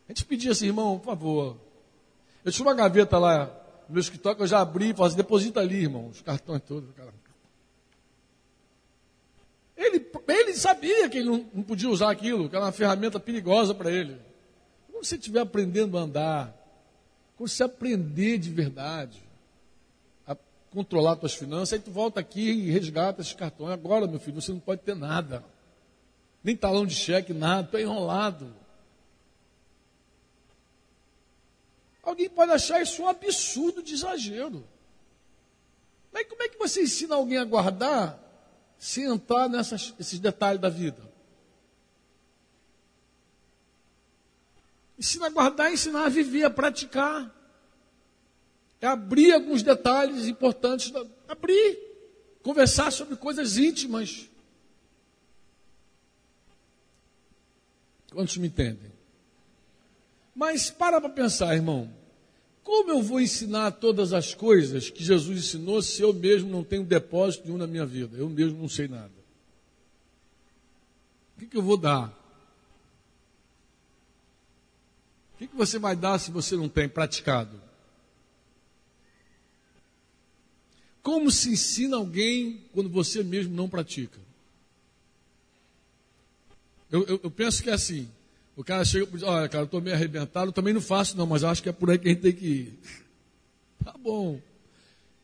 [0.07, 1.57] A gente pedia assim, irmão, por favor.
[2.45, 3.45] Eu tinha uma gaveta lá
[3.87, 6.61] no meu escritório que eu já abri e falei assim, deposita ali, irmão, os cartões
[6.61, 6.89] todos.
[9.79, 13.73] Ele, ele sabia que ele não, não podia usar aquilo, que era uma ferramenta perigosa
[13.73, 14.19] para ele.
[14.91, 16.53] Quando você estiver aprendendo a andar,
[17.37, 19.23] quando você aprender de verdade
[20.27, 20.35] a
[20.69, 23.71] controlar suas finanças, aí tu volta aqui e resgata esses cartões.
[23.71, 25.45] Agora, meu filho, você não pode ter nada.
[26.43, 28.53] Nem talão de cheque, nada, tu é enrolado.
[32.03, 34.67] Alguém pode achar isso um absurdo de exagero.
[36.11, 38.28] Mas como é que você ensina alguém a guardar
[38.79, 41.09] se entrar nesses detalhes da vida.
[44.97, 47.35] Ensina a guardar, ensinar a viver, a praticar.
[48.81, 50.93] É abrir alguns detalhes importantes,
[51.27, 51.77] abrir,
[52.41, 54.29] conversar sobre coisas íntimas.
[58.11, 58.91] Quantos me entendem?
[60.33, 61.98] Mas para para pensar, irmão.
[62.63, 66.83] Como eu vou ensinar todas as coisas que Jesus ensinou se eu mesmo não tenho
[66.83, 68.17] depósito nenhum na minha vida?
[68.17, 69.11] Eu mesmo não sei nada.
[71.35, 72.09] O que, que eu vou dar?
[75.33, 77.61] O que, que você vai dar se você não tem praticado?
[81.01, 84.19] Como se ensina alguém quando você mesmo não pratica?
[86.91, 88.11] Eu, eu, eu penso que é assim.
[88.59, 91.15] O cara chega e diz, olha, cara, eu estou meio arrebentado, eu também não faço
[91.15, 92.79] não, mas acho que é por aí que a gente tem que ir.
[93.81, 94.37] Tá bom.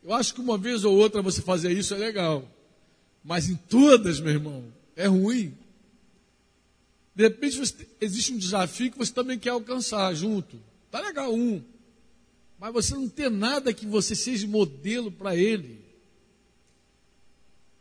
[0.02, 2.50] Eu acho que uma vez ou outra você fazer isso é legal.
[3.22, 4.64] Mas em todas, meu irmão,
[4.96, 5.54] é ruim.
[7.14, 10.58] De repente você, existe um desafio que você também quer alcançar junto.
[10.90, 11.62] Tá legal um.
[12.58, 15.84] Mas você não tem nada que você seja modelo para ele.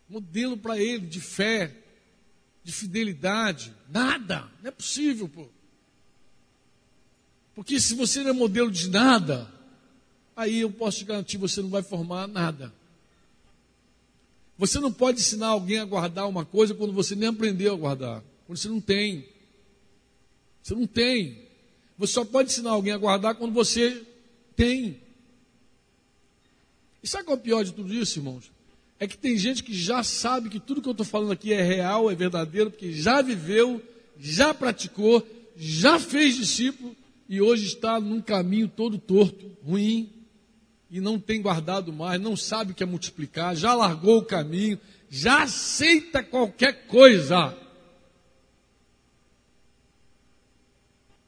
[0.09, 1.84] Modelo para ele de fé,
[2.65, 3.73] de fidelidade.
[3.91, 4.51] Nada.
[4.63, 5.47] Não é possível, pô.
[7.55, 9.53] Porque se você não é modelo de nada,
[10.35, 12.73] aí eu posso te garantir, você não vai formar nada.
[14.57, 18.25] Você não pode ensinar alguém a guardar uma coisa quando você nem aprendeu a guardar.
[18.47, 19.29] Quando você não tem.
[20.63, 21.45] Você não tem.
[21.99, 24.05] Você só pode ensinar alguém a guardar quando você
[24.57, 25.01] tem.
[27.03, 28.51] E sabe qual é o pior de tudo isso, irmãos?
[28.99, 31.63] é que tem gente que já sabe que tudo que eu estou falando aqui é
[31.63, 33.83] real, é verdadeiro, porque já viveu,
[34.19, 35.27] já praticou,
[35.57, 36.97] já fez discípulo
[37.29, 40.11] e hoje está num caminho todo torto, ruim,
[40.91, 44.79] e não tem guardado mais, não sabe o que é multiplicar, já largou o caminho,
[45.11, 47.57] já aceita qualquer coisa.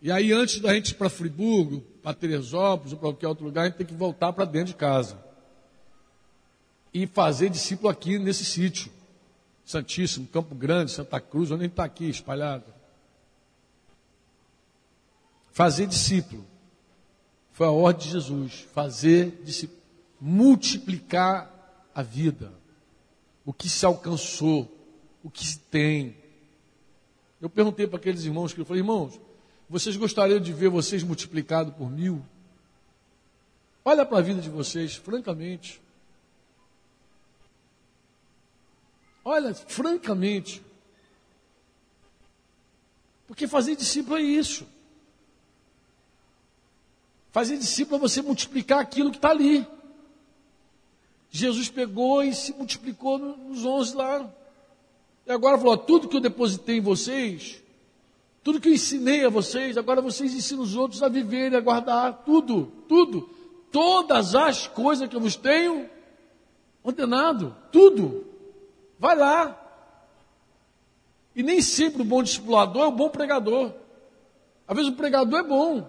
[0.00, 3.62] E aí, antes da gente ir para Friburgo, para Teresópolis ou para qualquer outro lugar,
[3.62, 5.26] a gente tem que voltar para dentro de casa.
[6.97, 8.90] E fazer discípulo aqui nesse sítio.
[9.66, 12.64] Santíssimo, Campo Grande, Santa Cruz, onde gente está aqui espalhado.
[15.53, 16.42] Fazer discípulo.
[17.53, 18.66] Foi a ordem de Jesus.
[18.72, 19.78] Fazer discípulo.
[20.18, 22.51] Multiplicar a vida.
[23.44, 24.66] O que se alcançou.
[25.22, 26.16] O que se tem.
[27.42, 29.20] Eu perguntei para aqueles irmãos que eu falei, irmãos,
[29.68, 32.24] vocês gostariam de ver vocês multiplicados por mil?
[33.84, 35.84] Olha para a vida de vocês, francamente.
[39.29, 40.62] Olha, francamente.
[43.27, 44.64] Porque fazer discípulo é isso.
[47.33, 49.66] Fazer discípulo é você multiplicar aquilo que está ali.
[51.29, 54.33] Jesus pegou e se multiplicou nos onze lá.
[55.27, 57.61] E agora falou: tudo que eu depositei em vocês,
[58.45, 62.22] tudo que eu ensinei a vocês, agora vocês ensinam os outros a viverem, a guardar
[62.24, 63.29] tudo, tudo.
[63.72, 65.91] Todas as coisas que eu vos tenho
[66.85, 68.26] ordenado, tudo.
[68.99, 69.62] Vai lá.
[71.34, 73.72] E nem sempre o bom discipulador é o bom pregador.
[74.66, 75.88] Às vezes o pregador é bom,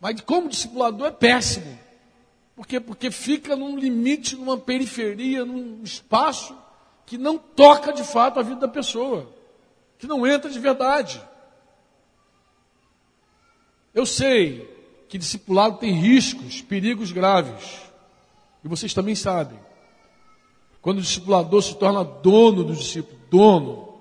[0.00, 1.78] mas como discipulador é péssimo.
[2.54, 2.80] Por quê?
[2.80, 6.56] Porque fica num limite, numa periferia, num espaço
[7.04, 9.32] que não toca de fato a vida da pessoa,
[9.98, 11.22] que não entra de verdade.
[13.94, 14.74] Eu sei
[15.08, 17.80] que discipulado tem riscos, perigos graves.
[18.64, 19.58] E vocês também sabem.
[20.86, 23.98] Quando o discipulador se torna dono do discípulo, dono,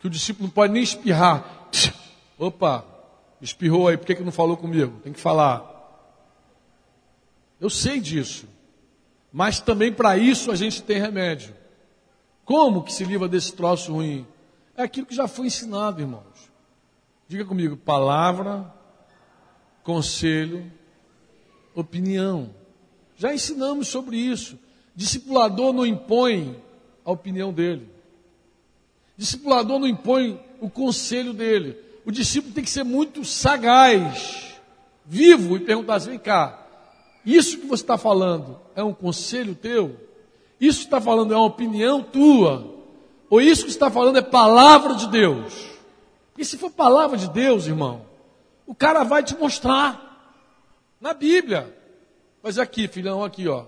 [0.00, 1.68] que o discípulo não pode nem espirrar.
[2.36, 2.84] Opa,
[3.40, 4.98] espirrou aí, por que, que não falou comigo?
[5.04, 5.64] Tem que falar.
[7.60, 8.48] Eu sei disso.
[9.32, 11.54] Mas também para isso a gente tem remédio.
[12.44, 14.26] Como que se livra desse troço ruim?
[14.76, 16.50] É aquilo que já foi ensinado, irmãos.
[17.28, 18.74] Diga comigo, palavra,
[19.84, 20.68] conselho,
[21.76, 22.52] opinião.
[23.14, 24.58] Já ensinamos sobre isso.
[24.94, 26.56] Discipulador não impõe
[27.04, 27.88] a opinião dele.
[29.16, 31.76] Discipulador não impõe o conselho dele.
[32.04, 34.54] O discípulo tem que ser muito sagaz,
[35.04, 36.66] vivo e perguntar assim: vem cá,
[37.24, 39.96] isso que você está falando é um conselho teu?
[40.60, 42.72] Isso que está falando é uma opinião tua?
[43.30, 45.70] Ou isso que está falando é palavra de Deus?
[46.36, 48.04] E se for palavra de Deus, irmão,
[48.66, 50.36] o cara vai te mostrar
[51.00, 51.76] na Bíblia.
[52.42, 53.66] Mas aqui, filhão, aqui, ó.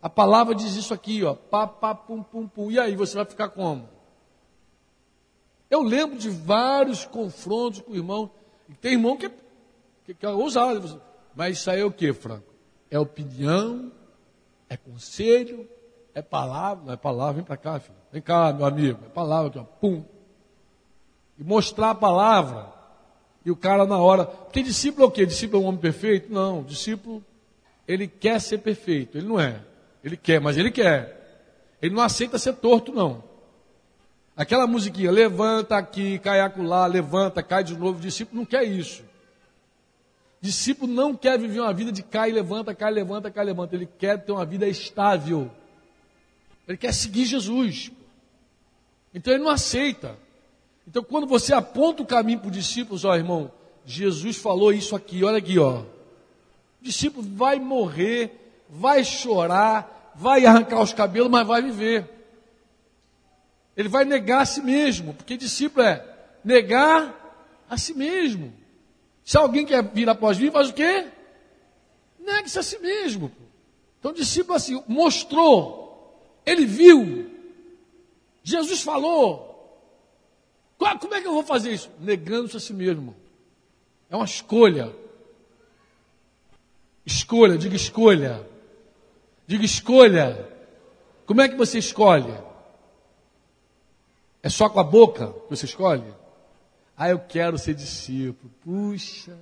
[0.00, 1.34] A palavra diz isso aqui, ó.
[1.34, 2.70] Pá, pá, pum, pum, pum.
[2.70, 3.88] E aí, você vai ficar como?
[5.70, 8.30] Eu lembro de vários confrontos com o irmão.
[8.80, 9.30] Tem irmão que é,
[10.04, 11.00] que, que é ousado.
[11.34, 12.46] Mas isso aí é o que, Franco?
[12.90, 13.92] É opinião,
[14.68, 15.68] é conselho,
[16.14, 16.84] é palavra.
[16.84, 17.98] Não é palavra, vem para cá, filho.
[18.10, 19.00] Vem cá, meu amigo.
[19.04, 19.64] É palavra aqui, ó.
[19.64, 20.04] Pum.
[21.38, 22.72] E mostrar a palavra
[23.44, 24.26] e o cara na hora.
[24.26, 25.26] Porque discípulo é o quê?
[25.26, 26.32] Discípulo é um homem perfeito?
[26.32, 27.24] Não, discípulo,
[27.86, 29.18] ele quer ser perfeito.
[29.18, 29.62] Ele não é.
[30.02, 31.16] Ele quer, mas ele quer.
[31.80, 33.22] Ele não aceita ser torto, não.
[34.36, 38.00] Aquela musiquinha, levanta aqui, cai acolá, levanta, cai de novo.
[38.00, 39.02] Discípulo não quer isso.
[40.40, 43.74] Discípulo não quer viver uma vida de cai, levanta, cai, levanta, cai, levanta.
[43.74, 45.50] Ele quer ter uma vida estável.
[46.68, 47.90] Ele quer seguir Jesus.
[49.12, 50.16] Então ele não aceita.
[50.86, 53.50] Então, quando você aponta o caminho para os discípulos, ó irmão,
[53.84, 55.80] Jesus falou isso aqui, olha aqui, ó.
[55.80, 62.08] O discípulo vai morrer, vai chorar, vai arrancar os cabelos, mas vai viver.
[63.76, 66.04] Ele vai negar a si mesmo, porque discípulo é
[66.44, 68.52] negar a si mesmo.
[69.24, 71.06] Se alguém quer vir após mim, faz o quê?
[72.18, 73.30] Negue-se a si mesmo.
[74.00, 77.30] Então, discípulo assim, mostrou, ele viu,
[78.42, 79.48] Jesus falou,
[80.78, 81.90] como é que eu vou fazer isso?
[82.00, 83.14] Negando-se a si mesmo.
[84.08, 84.94] É uma escolha.
[87.04, 88.46] Escolha, diga escolha.
[89.48, 90.46] Diga escolha.
[91.24, 92.34] Como é que você escolhe?
[94.42, 96.04] É só com a boca que você escolhe?
[96.94, 98.52] Ah, eu quero ser discípulo.
[98.62, 99.38] Puxa.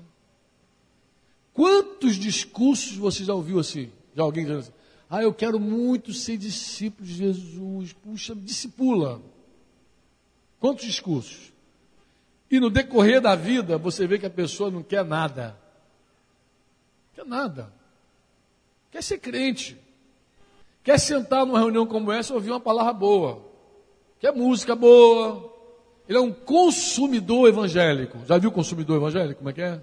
[1.52, 3.90] Quantos discursos você já ouviu assim?
[4.14, 4.72] Já alguém dizendo assim?
[5.10, 7.92] Ah, eu quero muito ser discípulo de Jesus.
[7.92, 9.20] Puxa, discipula.
[10.60, 11.52] Quantos discursos?
[12.48, 15.58] E no decorrer da vida, você vê que a pessoa não quer nada.
[17.12, 17.72] Quer nada.
[18.92, 19.84] Quer ser crente.
[20.86, 23.44] Quer sentar numa reunião como essa e ouvir uma palavra boa.
[24.20, 25.52] Quer música boa.
[26.08, 28.24] Ele é um consumidor evangélico.
[28.24, 29.38] Já viu consumidor evangélico?
[29.38, 29.82] Como é que é?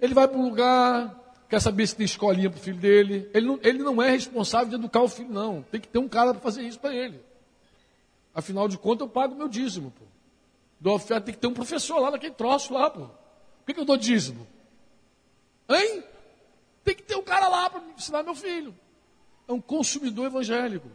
[0.00, 1.16] Ele vai para um lugar,
[1.48, 3.30] quer saber se tem escolinha para o filho dele.
[3.32, 5.62] Ele não, ele não é responsável de educar o filho, não.
[5.70, 7.20] Tem que ter um cara para fazer isso para ele.
[8.34, 10.04] Afinal de contas, eu pago meu dízimo, pô.
[10.80, 13.02] Do oferta tem que ter um professor lá naquele troço lá, pô.
[13.02, 14.48] Por que, que eu dou dízimo?
[15.68, 16.02] Hein?
[16.82, 18.74] Tem que ter um cara lá para ensinar meu filho.
[19.48, 20.90] É um consumidor evangélico.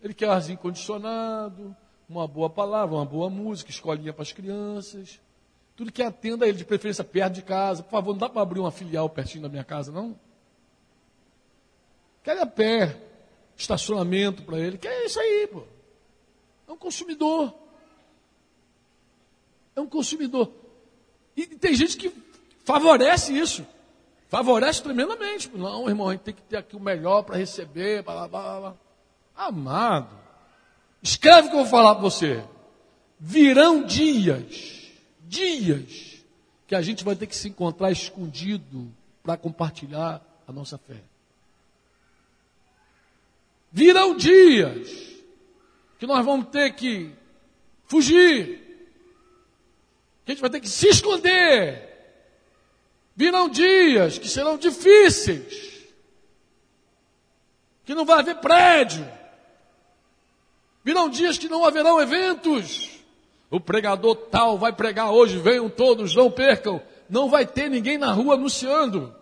[0.00, 1.74] Ele quer arzinho condicionado,
[2.08, 5.20] uma boa palavra, uma boa música, escolinha para as crianças.
[5.76, 7.82] Tudo que atenda ele, de preferência perto de casa.
[7.82, 10.18] Por favor, não dá para abrir uma filial pertinho da minha casa, não?
[12.22, 12.96] Quer a pé,
[13.56, 14.78] estacionamento para ele.
[14.78, 15.64] Quer isso aí, pô.
[16.68, 17.54] É um consumidor.
[19.76, 20.50] É um consumidor.
[21.36, 22.12] E tem gente que
[22.64, 23.66] favorece isso.
[24.34, 25.48] Favorece tremendamente.
[25.54, 28.02] Não, irmão, a gente tem que ter aqui o melhor para receber.
[28.02, 28.74] Blá, blá, blá.
[29.36, 30.10] Amado,
[31.00, 32.42] escreve o que eu vou falar para você.
[33.16, 36.24] Virão dias, dias,
[36.66, 41.00] que a gente vai ter que se encontrar escondido para compartilhar a nossa fé.
[43.70, 44.88] Virão dias
[45.96, 47.14] que nós vamos ter que
[47.84, 48.88] fugir,
[50.24, 51.93] que a gente vai ter que se esconder.
[53.16, 55.84] Virão dias que serão difíceis,
[57.84, 59.06] que não vai haver prédio.
[60.82, 62.90] Virão dias que não haverão eventos.
[63.50, 66.82] O pregador tal vai pregar hoje, venham todos, não percam.
[67.08, 69.14] Não vai ter ninguém na rua anunciando.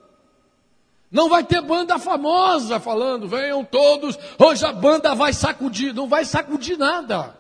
[1.11, 5.93] Não vai ter banda famosa falando, venham todos, hoje a banda vai sacudir.
[5.93, 7.37] Não vai sacudir nada.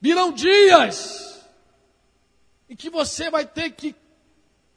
[0.00, 1.25] Virão dias
[2.68, 3.94] em que você vai ter que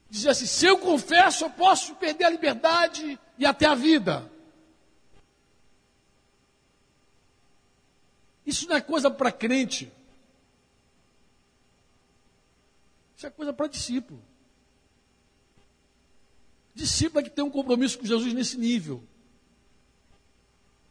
[0.10, 4.30] dizer assim: se eu confesso, eu posso perder a liberdade e até a vida.
[8.46, 9.92] Isso não é coisa para crente.
[13.16, 14.22] Isso é coisa para discípulo.
[16.74, 19.04] Discípulo é que tem um compromisso com Jesus nesse nível.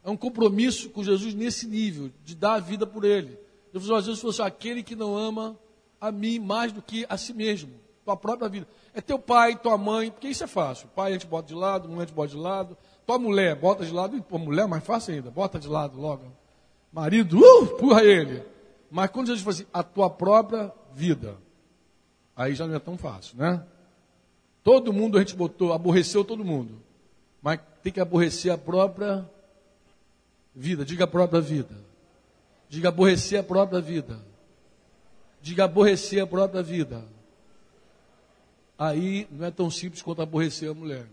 [0.03, 3.37] É um compromisso com Jesus nesse nível, de dar a vida por ele.
[3.73, 5.59] Jesus às vezes falou assim: aquele que não ama
[5.99, 7.71] a mim mais do que a si mesmo,
[8.05, 8.67] tua própria vida.
[8.93, 10.87] É teu pai, tua mãe, porque isso é fácil.
[10.95, 13.85] Pai a gente bota de lado, mãe a gente bota de lado, tua mulher bota
[13.85, 16.23] de lado, tua mulher é mais fácil ainda, bota de lado logo.
[16.91, 18.43] Marido, uh, empurra ele.
[18.89, 21.37] Mas quando Jesus fala assim, a tua própria vida,
[22.35, 23.63] aí já não é tão fácil, né?
[24.63, 26.81] Todo mundo a gente botou, aborreceu todo mundo.
[27.41, 29.29] Mas tem que aborrecer a própria
[30.53, 30.83] vida.
[30.83, 31.75] Diga a própria vida.
[32.67, 34.19] Diga aborrecer a própria vida.
[35.41, 37.05] Diga aborrecer a própria vida.
[38.77, 41.07] Aí não é tão simples quanto aborrecer a mulher,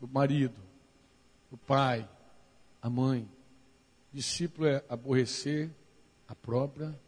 [0.00, 0.58] o marido,
[1.50, 2.08] o pai,
[2.80, 3.28] a mãe.
[4.12, 5.70] Discípulo é aborrecer
[6.26, 6.98] a própria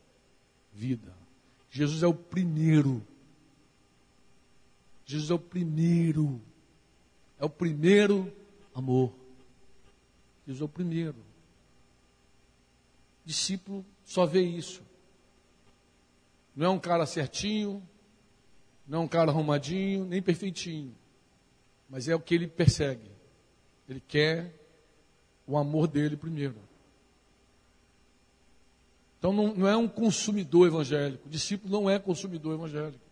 [0.73, 1.13] vida.
[1.71, 3.03] Jesus é o primeiro
[5.11, 6.41] Jesus é o primeiro.
[7.37, 8.33] É o primeiro
[8.73, 9.13] amor.
[10.47, 11.17] Jesus é o primeiro.
[13.25, 14.81] Discípulo só vê isso.
[16.55, 17.83] Não é um cara certinho,
[18.87, 20.95] não é um cara arrumadinho, nem perfeitinho.
[21.89, 23.11] Mas é o que ele persegue.
[23.89, 24.55] Ele quer
[25.47, 26.57] o amor dele primeiro.
[29.19, 31.27] Então não, não é um consumidor evangélico.
[31.27, 33.05] O discípulo não é consumidor evangélico.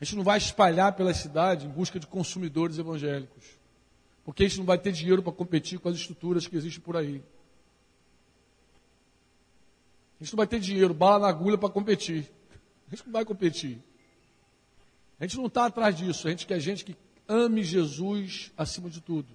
[0.00, 3.44] A gente não vai espalhar pela cidade em busca de consumidores evangélicos.
[4.24, 6.96] Porque a gente não vai ter dinheiro para competir com as estruturas que existem por
[6.96, 7.22] aí.
[10.20, 12.30] A gente não vai ter dinheiro, bala na agulha para competir.
[12.86, 13.78] A gente não vai competir.
[15.18, 16.26] A gente não está atrás disso.
[16.26, 16.96] A gente quer gente que
[17.28, 19.28] ame Jesus acima de tudo.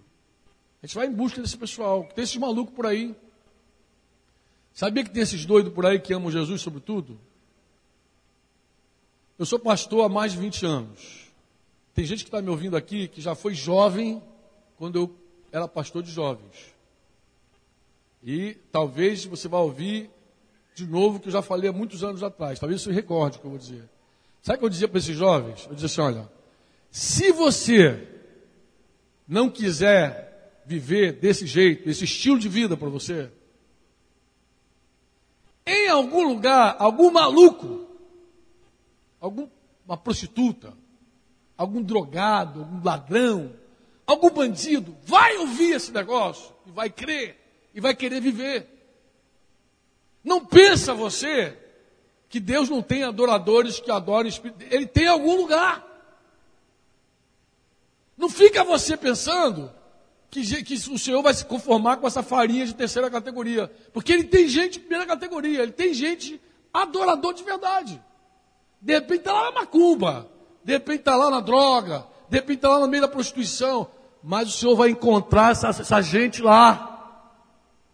[0.81, 2.07] A gente vai em busca desse pessoal.
[2.15, 3.15] Tem esses malucos por aí.
[4.73, 7.19] Sabia que tem esses doidos por aí que amam Jesus sobre tudo?
[9.37, 11.29] Eu sou pastor há mais de 20 anos.
[11.93, 14.21] Tem gente que está me ouvindo aqui que já foi jovem
[14.77, 15.15] quando eu
[15.51, 16.73] era pastor de jovens.
[18.23, 20.09] E talvez você vá ouvir
[20.85, 22.59] de novo que eu já falei há muitos anos atrás.
[22.59, 23.89] Talvez você recorde o que eu vou dizer.
[24.41, 25.65] Sabe o que eu dizia para esses jovens?
[25.69, 26.29] Eu dizia assim: olha,
[26.89, 28.07] se você
[29.27, 33.31] não quiser viver desse jeito, esse estilo de vida para você,
[35.65, 37.89] em algum lugar, algum maluco
[39.19, 40.73] alguma prostituta,
[41.57, 43.53] algum drogado, algum ladrão,
[44.07, 47.37] algum bandido, vai ouvir esse negócio e vai crer
[47.73, 48.78] e vai querer viver.
[50.23, 51.57] Não pensa você
[52.27, 54.63] que Deus não tem adoradores que adorem Espírito.
[54.69, 55.85] Ele tem algum lugar.
[58.17, 59.71] Não fica você pensando
[60.29, 63.71] que, que, o Senhor vai se conformar com essa farinha de terceira categoria.
[63.91, 66.39] Porque ele tem gente de primeira categoria, ele tem gente
[66.73, 68.01] adorador de verdade.
[68.81, 70.29] De repente está lá na macumba,
[70.63, 73.89] de repente está lá na droga, de repente está lá no meio da prostituição,
[74.23, 76.88] mas o Senhor vai encontrar essa, essa gente lá.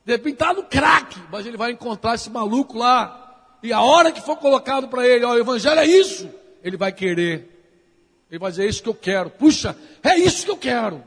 [0.05, 3.57] De repente está no crack, mas ele vai encontrar esse maluco lá.
[3.63, 6.29] E a hora que for colocado para ele, ó, o evangelho é isso,
[6.63, 7.51] ele vai querer.
[8.29, 9.31] Ele vai dizer, é isso que eu quero.
[9.31, 11.03] Puxa, é isso que eu quero.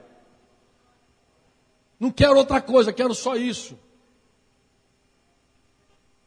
[2.01, 3.79] Não quero outra coisa, quero só isso.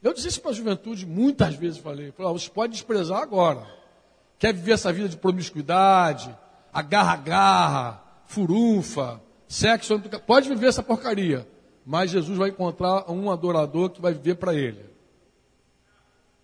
[0.01, 3.67] Eu disse isso para a juventude muitas vezes, falei, falei você pode desprezar agora.
[4.39, 6.36] Quer viver essa vida de promiscuidade,
[6.74, 11.47] agarra-garra, furunfa, sexo, pode viver essa porcaria.
[11.86, 14.86] Mas Jesus vai encontrar um adorador que vai viver para ele.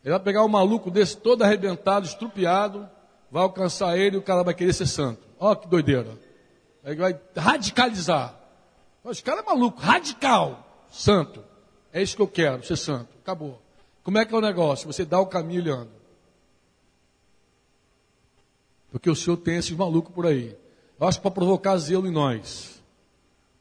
[0.04, 2.90] Ele vai pegar um maluco desse todo arrebentado, estrupiado,
[3.30, 5.22] vai alcançar ele e o cara vai querer ser santo.
[5.40, 6.18] Olha que doideira.
[6.84, 8.36] Ele vai radicalizar.
[9.06, 11.44] Esse cara é maluco, radical, santo.
[11.94, 13.10] É isso que eu quero, ser santo.
[13.22, 13.62] Acabou.
[14.04, 14.88] Como é que é o negócio?
[14.88, 15.92] Você dá o caminho e anda.
[18.92, 20.58] Porque o Senhor tem esses malucos por aí.
[21.00, 22.77] Eu acho que para provocar zelo em nós.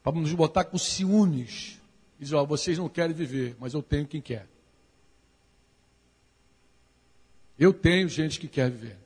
[0.07, 1.81] Para nos botar com ciúmes.
[2.17, 4.47] Diz, ó, vocês não querem viver, mas eu tenho quem quer.
[7.59, 8.97] Eu tenho gente que quer viver.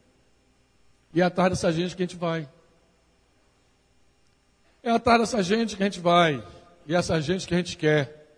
[1.12, 2.47] E é atrás dessa gente que a gente vai.
[4.84, 6.47] É atrás dessa gente que a gente vai.
[6.86, 8.32] E essa gente que a gente quer.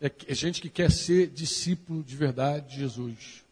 [0.00, 3.44] É, é gente que quer ser discípulo de verdade de Jesus.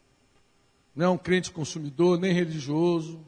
[0.95, 3.19] Não é um crente consumidor, nem religioso,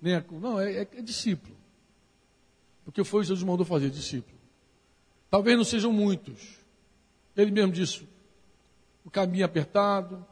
[0.00, 1.63] nem não, é, é, é discípulo.
[2.84, 4.36] Porque foi o que Jesus mandou fazer, discípulo.
[5.30, 6.58] Talvez não sejam muitos.
[7.36, 8.06] Ele mesmo disse:
[9.04, 10.24] o caminho é apertado,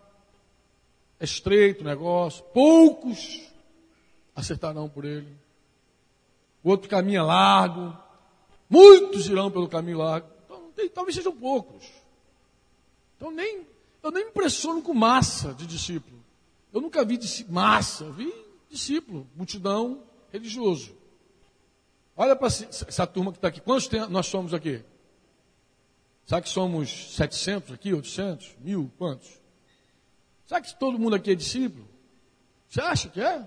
[1.18, 3.48] é estreito o negócio, poucos
[4.34, 5.36] acertarão por ele.
[6.62, 7.96] O outro caminho é largo,
[8.68, 10.28] muitos irão pelo caminho largo.
[10.44, 11.84] Então, tem, talvez sejam poucos.
[13.16, 13.66] Então nem,
[14.02, 16.20] eu nem me impressiono com massa de discípulo.
[16.72, 18.32] Eu nunca vi massa, eu vi
[18.70, 21.01] discípulo, multidão religioso.
[22.16, 23.60] Olha para essa turma que está aqui.
[23.60, 24.84] Quantos tem, nós somos aqui?
[26.26, 29.40] Sabe que somos 700 aqui, 800, mil, quantos?
[30.46, 31.88] Sabe que todo mundo aqui é discípulo?
[32.68, 33.42] Você acha que é?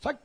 [0.00, 0.18] Sabe,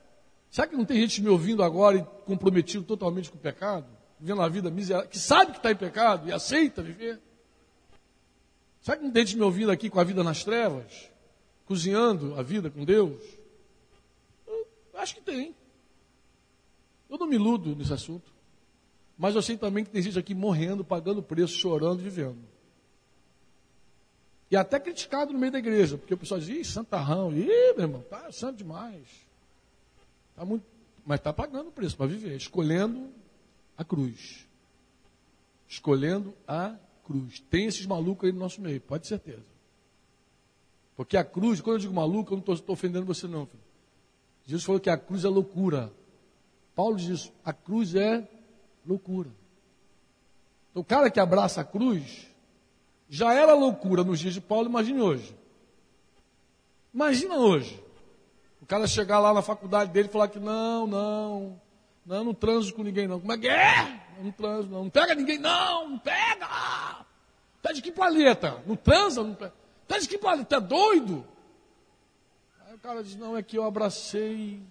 [0.50, 3.86] sabe que não tem gente me ouvindo agora e comprometido totalmente com o pecado?
[4.18, 7.20] Vivendo a vida miserável, que sabe que está em pecado e aceita viver?
[8.80, 11.10] Sabe que não tem gente me ouvindo aqui com a vida nas trevas?
[11.66, 13.22] Cozinhando a vida com Deus?
[14.46, 15.54] Eu acho que tem.
[17.08, 18.30] Eu não me iludo nesse assunto.
[19.16, 22.38] Mas eu sei também que tem gente aqui morrendo, pagando preço, chorando, vivendo.
[24.50, 27.80] E até criticado no meio da igreja, porque o pessoal diz, ih, santarrão, ih, meu
[27.80, 29.06] irmão, tá santo demais.
[30.34, 30.64] Tá muito,
[31.04, 33.10] mas está pagando preço para viver, escolhendo
[33.76, 34.46] a cruz.
[35.68, 37.40] Escolhendo a cruz.
[37.50, 39.44] Tem esses malucos aí no nosso meio, pode ter certeza.
[40.96, 43.46] Porque a cruz, quando eu digo maluco, eu não estou ofendendo você não.
[43.46, 43.62] Filho.
[44.46, 45.92] Jesus falou que a cruz é loucura.
[46.78, 48.22] Paulo diz a cruz é
[48.86, 49.28] loucura.
[50.70, 52.28] Então, o cara que abraça a cruz,
[53.08, 55.36] já era loucura nos dias de Paulo, imagine hoje.
[56.94, 57.82] Imagina hoje.
[58.62, 61.60] O cara chegar lá na faculdade dele e falar que não, não,
[62.06, 63.18] não, não transo com ninguém não.
[63.18, 64.00] Como é que é?
[64.22, 64.84] Não transo não.
[64.84, 66.46] Não pega ninguém não, não pega.
[67.60, 68.62] Tá de que paleta?
[68.64, 69.24] Não transa?
[69.24, 69.52] Não pega.
[69.88, 70.54] Tá de que paleta?
[70.54, 71.26] É doido?
[72.68, 74.62] Aí o cara diz, não, é que eu abracei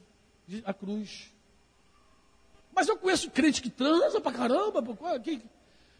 [0.63, 1.35] a cruz.
[2.77, 4.83] Mas eu conheço crente que transa pra caramba.
[5.19, 5.41] Que,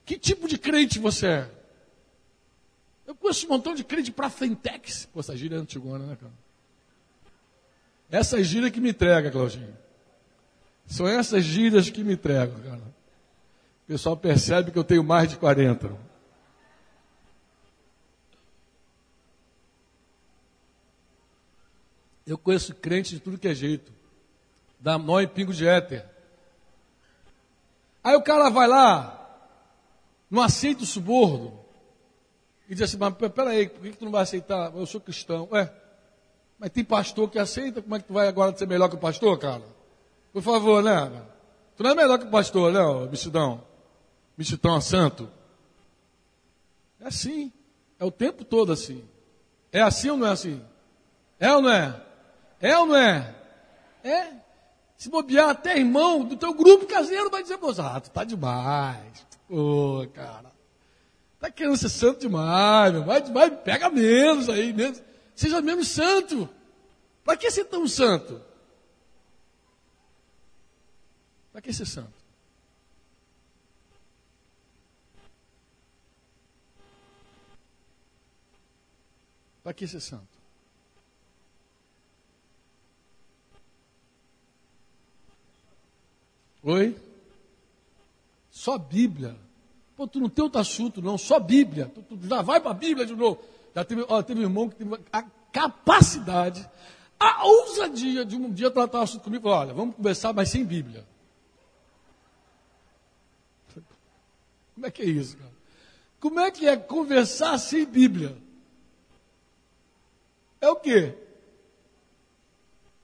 [0.05, 1.51] que tipo de crente você é?
[3.07, 5.07] Eu conheço um montão de crente pra frentex.
[5.11, 6.31] Pô, essa gíria é antigona, né, cara?
[8.11, 9.75] Essa gíria que me entrega, Claudinho.
[10.85, 12.83] São essas gírias que me entregam, cara.
[12.83, 15.97] O pessoal percebe que eu tenho mais de 40.
[22.27, 23.91] Eu conheço crente de tudo que é jeito.
[24.79, 26.16] Dá nó e pingo de éter.
[28.07, 29.19] Aí o cara vai lá,
[30.31, 31.59] não aceita o suborno,
[32.69, 34.73] e diz assim, mas peraí, por que, que tu não vai aceitar?
[34.73, 35.45] Eu sou cristão.
[35.51, 35.69] Ué,
[36.57, 38.97] mas tem pastor que aceita, como é que tu vai agora ser melhor que o
[38.97, 39.61] pastor, cara?
[40.31, 41.21] Por favor, né?
[41.75, 43.61] Tu não é melhor que o pastor, né, bichidão?
[44.37, 45.29] Bichitão santo.
[47.01, 47.51] É assim.
[47.99, 49.03] É o tempo todo assim.
[49.69, 50.61] É assim ou não é assim?
[51.37, 52.01] É ou não é?
[52.61, 53.35] É ou não é?
[54.01, 54.46] É.
[54.97, 59.27] Se bobear até irmão do teu grupo caseiro vai dizer, ah, tu tá demais.
[59.47, 60.51] Pô, cara.
[61.39, 63.03] Tá querendo ser santo demais, meu.
[63.03, 65.01] Vai, vai, pega menos aí, menos.
[65.35, 66.49] Seja menos santo.
[67.23, 68.41] Para que ser tão santo?
[71.51, 72.17] Para que ser santo?
[79.63, 80.36] Para que ser santo?
[86.63, 86.95] Oi?
[88.51, 89.35] Só Bíblia
[89.97, 91.91] Pô, tu não tem outro assunto, não, só Bíblia.
[91.93, 93.43] Tu, tu já vai para a Bíblia de novo.
[93.73, 96.69] Já teve, ó, teve um irmão que teve a capacidade,
[97.19, 100.63] a ousadia de um dia tratar o assunto comigo falar, olha, vamos conversar, mas sem
[100.63, 101.03] Bíblia.
[104.75, 105.57] Como é que é isso, cara?
[106.19, 108.37] Como é que é conversar sem Bíblia?
[110.61, 111.17] É o quê?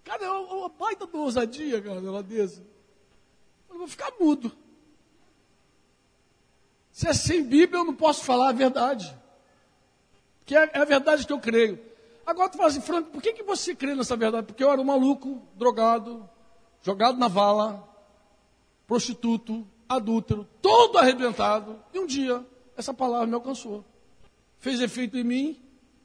[0.04, 2.62] Cara, é uma baita de ousadia, cara, ela desse.
[3.84, 4.50] Vou ficar mudo.
[6.90, 9.14] Se é sem Bíblia, eu não posso falar a verdade.
[10.46, 11.78] Que é, é a verdade que eu creio.
[12.26, 14.48] Agora tu fala assim, Franco, por que, que você crê nessa verdade?
[14.48, 16.30] Porque eu era um maluco, drogado,
[16.82, 17.86] jogado na vala,
[18.88, 21.84] prostituto, adúltero, todo arrebentado.
[21.94, 22.46] E um dia,
[22.78, 23.84] essa palavra me alcançou.
[24.60, 25.62] Fez efeito em mim.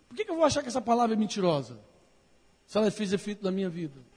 [0.08, 1.78] Por que, que eu vou achar que essa palavra é mentirosa?
[2.66, 4.08] Se ela fez efeito na minha vida.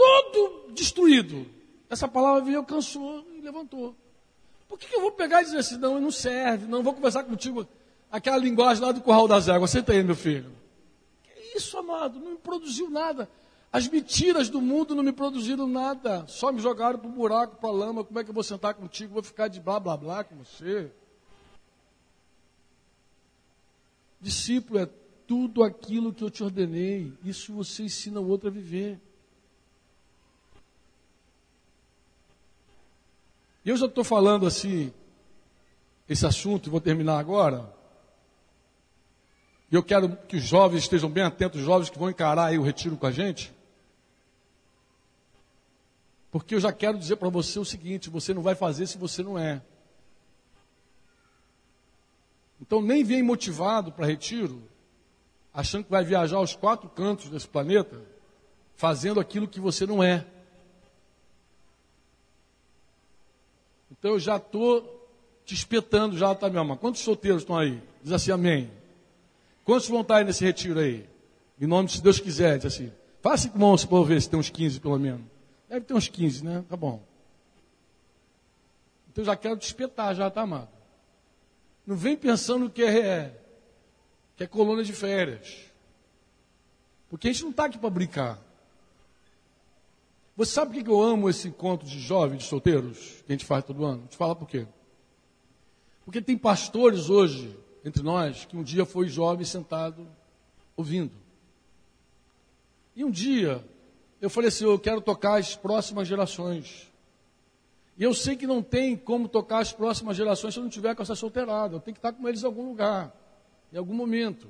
[0.00, 1.46] Todo destruído.
[1.88, 3.94] Essa palavra veio, alcançou e levantou.
[4.68, 7.24] Por que, que eu vou pegar e dizer assim, não, não serve, não vou conversar
[7.24, 7.66] contigo
[8.10, 9.70] aquela linguagem lá do curral das águas.
[9.70, 10.52] Senta aí, meu filho.
[11.22, 12.18] Que isso, amado?
[12.18, 13.28] Não me produziu nada.
[13.72, 16.24] As mentiras do mundo não me produziram nada.
[16.26, 18.04] Só me jogaram para o buraco, para a lama.
[18.04, 19.14] Como é que eu vou sentar contigo?
[19.14, 20.90] Vou ficar de blá blá blá com você.
[24.20, 24.88] Discípulo é
[25.26, 27.12] tudo aquilo que eu te ordenei.
[27.24, 29.00] Isso você ensina o outro a viver.
[33.64, 34.92] E eu já estou falando assim,
[36.08, 37.72] esse assunto, e vou terminar agora.
[39.70, 42.58] E eu quero que os jovens estejam bem atentos, os jovens que vão encarar aí
[42.58, 43.52] o retiro com a gente.
[46.30, 49.22] Porque eu já quero dizer para você o seguinte: você não vai fazer se você
[49.22, 49.62] não é.
[52.60, 54.62] Então nem vem motivado para retiro,
[55.52, 58.00] achando que vai viajar aos quatro cantos desse planeta,
[58.76, 60.26] fazendo aquilo que você não é.
[64.00, 65.08] Então eu já estou
[65.44, 66.78] te espetando já, tá, meu amor?
[66.78, 67.80] Quantos solteiros estão aí?
[68.02, 68.70] Diz assim, amém.
[69.62, 71.06] Quantos vão estar aí nesse retiro aí?
[71.60, 72.90] Em nome de se Deus quiser, diz assim.
[73.20, 75.20] Faça com mão para eu ver se tem uns 15 pelo menos.
[75.68, 76.64] Deve ter uns 15, né?
[76.66, 77.02] Tá bom.
[79.12, 80.70] Então já quero te espetar, já, tá, amado?
[81.86, 83.38] Não vem pensando que é,
[84.34, 85.58] que é colônia de férias.
[87.10, 88.38] Porque a gente não está aqui para brincar.
[90.40, 93.44] Você sabe por que eu amo esse encontro de jovens, de solteiros, que a gente
[93.44, 93.98] faz todo ano?
[93.98, 94.66] Vou te falar por quê.
[96.02, 100.08] Porque tem pastores hoje, entre nós, que um dia foi jovem sentado
[100.74, 101.12] ouvindo.
[102.96, 103.62] E um dia
[104.18, 106.90] eu falei assim: eu quero tocar as próximas gerações.
[107.98, 110.94] E eu sei que não tem como tocar as próximas gerações se eu não tiver
[110.94, 111.76] com essa solteirada.
[111.76, 113.14] Eu tenho que estar com eles em algum lugar,
[113.70, 114.48] em algum momento.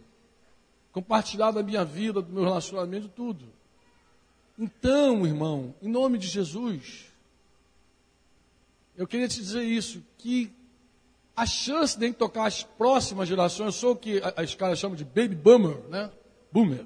[0.93, 3.59] Compartilhar da minha vida, do meu relacionamento, tudo.
[4.61, 7.06] Então, irmão, em nome de Jesus,
[8.94, 10.52] eu queria te dizer isso, que
[11.34, 15.02] a chance de tocar as próximas gerações, eu sou o que as caras chamam de
[15.02, 16.11] baby boomer, né?
[16.52, 16.84] Boomer.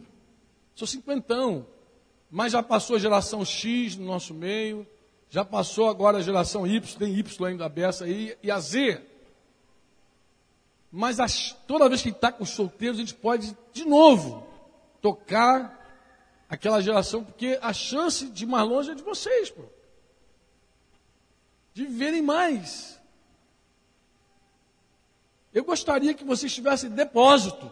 [0.76, 1.66] Sou cinquentão.
[2.30, 4.86] Mas já passou a geração X no nosso meio,
[5.28, 9.02] já passou agora a geração Y, tem Y ainda aberta aí, e a Z.
[10.92, 14.46] Mas as, toda vez que está com os solteiros, a gente pode, de novo,
[15.02, 15.83] tocar
[16.48, 19.62] aquela geração, porque a chance de ir mais longe é de vocês, pô.
[21.72, 23.00] De viverem mais.
[25.52, 27.70] Eu gostaria que vocês tivessem depósito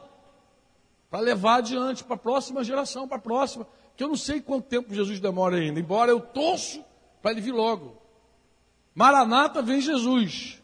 [1.10, 3.66] para levar adiante para a próxima geração, para a próxima
[3.96, 6.84] que eu não sei quanto tempo Jesus demora ainda, embora eu torço
[7.20, 8.00] para ele vir logo.
[8.94, 10.62] Maranata vem Jesus.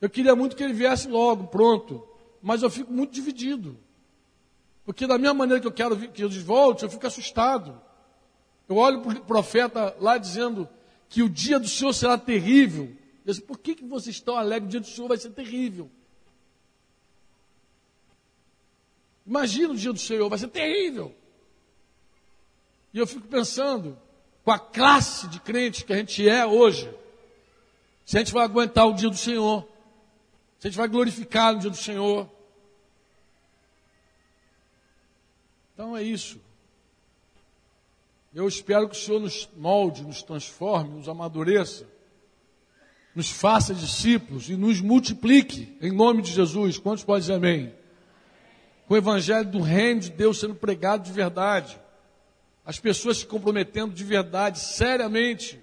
[0.00, 2.06] Eu queria muito que ele viesse logo, pronto.
[2.42, 3.76] Mas eu fico muito dividido.
[4.88, 7.78] Porque da mesma maneira que eu quero que Jesus volte, eu fico assustado.
[8.66, 10.66] Eu olho para o profeta lá dizendo
[11.10, 12.84] que o dia do Senhor será terrível.
[12.86, 14.68] Eu disse, por que, que vocês estão alegres?
[14.68, 15.90] O dia do Senhor vai ser terrível.
[19.26, 21.14] Imagina o dia do Senhor, vai ser terrível.
[22.94, 23.94] E eu fico pensando,
[24.42, 26.90] com a classe de crentes que a gente é hoje,
[28.06, 29.68] se a gente vai aguentar o dia do Senhor,
[30.58, 32.37] se a gente vai glorificar o dia do Senhor.
[35.78, 36.40] Então é isso.
[38.34, 41.86] Eu espero que o Senhor nos molde, nos transforme, nos amadureça,
[43.14, 46.78] nos faça discípulos e nos multiplique, em nome de Jesus.
[46.78, 47.72] Quantos podem dizer amém?
[48.88, 51.80] Com o evangelho do reino de Deus sendo pregado de verdade
[52.66, 55.62] as pessoas se comprometendo de verdade, seriamente,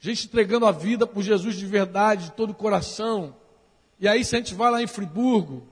[0.00, 3.36] gente entregando a vida por Jesus de verdade, de todo o coração.
[4.00, 5.68] E aí, se a gente vai lá em Friburgo,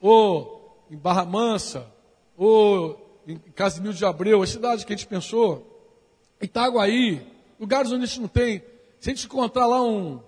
[0.00, 1.96] ou em Barra Mansa,
[2.38, 5.94] ou em Casimiro de Abreu, as cidades que a gente pensou,
[6.40, 7.26] Itaguaí,
[7.60, 8.62] lugares onde a gente não tem
[9.00, 10.20] se a gente encontrar lá um,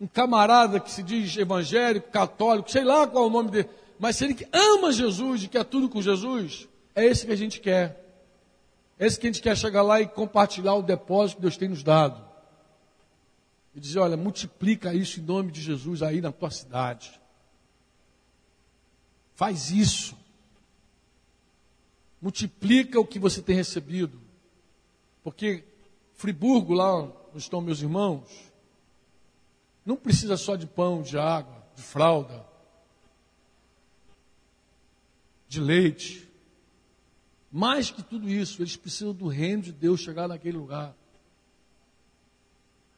[0.00, 4.16] um camarada que se diz evangélico, católico, sei lá qual é o nome dele, mas
[4.16, 8.04] se ele ama Jesus e quer tudo com Jesus, é esse que a gente quer.
[8.98, 11.68] É esse que a gente quer chegar lá e compartilhar o depósito que Deus tem
[11.68, 12.24] nos dado.
[13.74, 17.20] E dizer, olha, multiplica isso em nome de Jesus aí na tua cidade.
[19.34, 20.16] Faz isso.
[22.20, 24.20] Multiplica o que você tem recebido.
[25.22, 25.64] Porque
[26.14, 28.28] Friburgo, lá onde estão meus irmãos,
[29.84, 32.44] não precisa só de pão, de água, de fralda,
[35.48, 36.28] de leite.
[37.52, 40.94] Mais que tudo isso, eles precisam do reino de Deus chegar naquele lugar.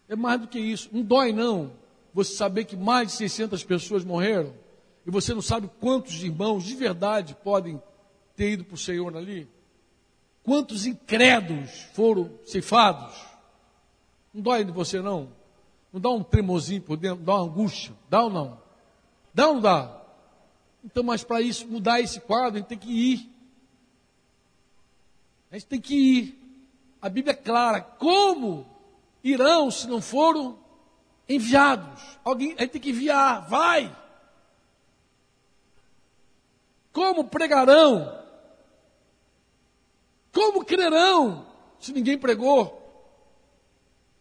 [0.09, 0.89] É mais do que isso.
[0.93, 1.73] Não dói, não,
[2.15, 4.55] você saber que mais de 600 pessoas morreram
[5.07, 7.81] e você não sabe quantos irmãos de verdade podem
[8.39, 9.49] ter ido para o Senhor ali?
[10.45, 13.21] Quantos incrédulos foram ceifados?
[14.33, 15.33] Não dói de você, não?
[15.93, 17.93] Não dá um tremozinho por dentro, dá uma angústia?
[18.09, 18.63] Dá ou não?
[19.35, 20.03] Dá ou não dá?
[20.85, 23.31] Então, mas para isso, mudar esse quadro, a gente tem que ir.
[25.51, 26.39] A gente tem que ir.
[27.03, 27.81] A Bíblia é clara.
[27.81, 28.65] Como
[29.25, 30.59] irão se não foram
[31.29, 32.01] enviados?
[32.25, 33.49] Alguém, a gente tem que enviar.
[33.49, 33.95] Vai!
[36.93, 38.28] Como pregarão?
[40.39, 41.45] Como crerão
[41.81, 42.81] se ninguém pregou?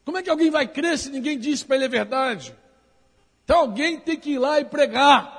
[0.03, 2.57] Como é que alguém vai crer se ninguém disse para ele a verdade?
[3.43, 5.37] Então alguém tem que ir lá e pregar.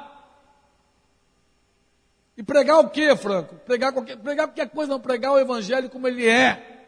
[2.36, 3.56] E pregar o que, Franco?
[3.56, 6.86] Pregar qualquer, pregar qualquer coisa, não pregar o evangelho como ele é.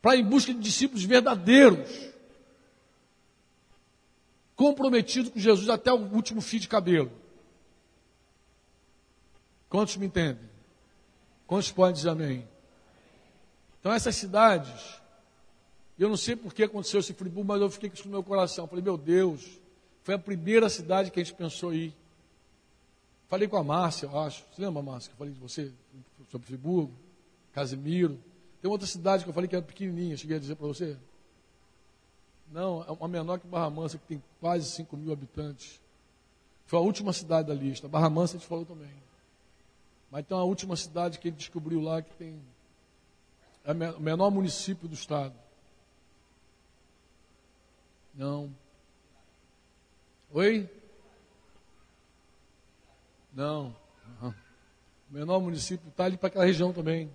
[0.00, 1.88] Para ir em busca de discípulos verdadeiros.
[4.56, 7.12] Comprometidos com Jesus até o último fio de cabelo.
[9.68, 10.51] Quantos me entendem?
[11.52, 12.48] Quantos podem dizer amém?
[13.78, 14.98] Então essas cidades,
[15.98, 18.22] eu não sei por que aconteceu esse Friburgo, mas eu fiquei com isso no meu
[18.22, 18.66] coração.
[18.66, 19.60] Falei, meu Deus,
[20.02, 21.94] foi a primeira cidade que a gente pensou ir.
[23.28, 24.46] Falei com a Márcia, eu acho.
[24.50, 25.70] Você lembra, Márcia, que eu falei de você
[26.30, 26.90] sobre Friburgo,
[27.52, 28.18] Casimiro.
[28.62, 30.96] Tem outra cidade que eu falei que era pequenininha, cheguei a dizer para você.
[32.50, 35.78] Não, é uma menor que Barra Mansa, que tem quase 5 mil habitantes.
[36.64, 37.88] Foi a última cidade da lista.
[37.88, 39.11] Barra Mansa a gente falou também.
[40.12, 42.38] Mas tem uma última cidade que ele descobriu lá que tem
[43.64, 45.34] é o menor município do estado.
[48.14, 48.54] Não.
[50.32, 50.68] Oi?
[53.32, 53.74] Não.
[54.20, 54.34] O
[55.08, 57.10] menor município está ali para aquela região também.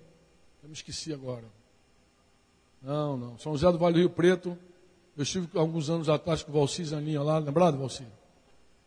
[0.63, 1.45] Eu me esqueci agora.
[2.81, 3.37] Não, não.
[3.37, 4.57] São José do Vale do Rio Preto.
[5.15, 8.07] Eu estive alguns anos atrás com o Valci Zaninha lá, lembrado, Valci?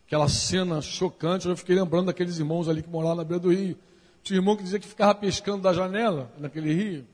[0.06, 3.78] Aquela cena chocante, eu fiquei lembrando daqueles irmãos ali que moravam na beira do rio.
[4.22, 7.06] Tinha irmão que dizia que ficava pescando da janela naquele rio.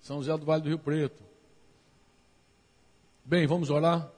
[0.00, 1.22] São José do Vale do Rio Preto.
[3.24, 4.10] Bem, vamos orar?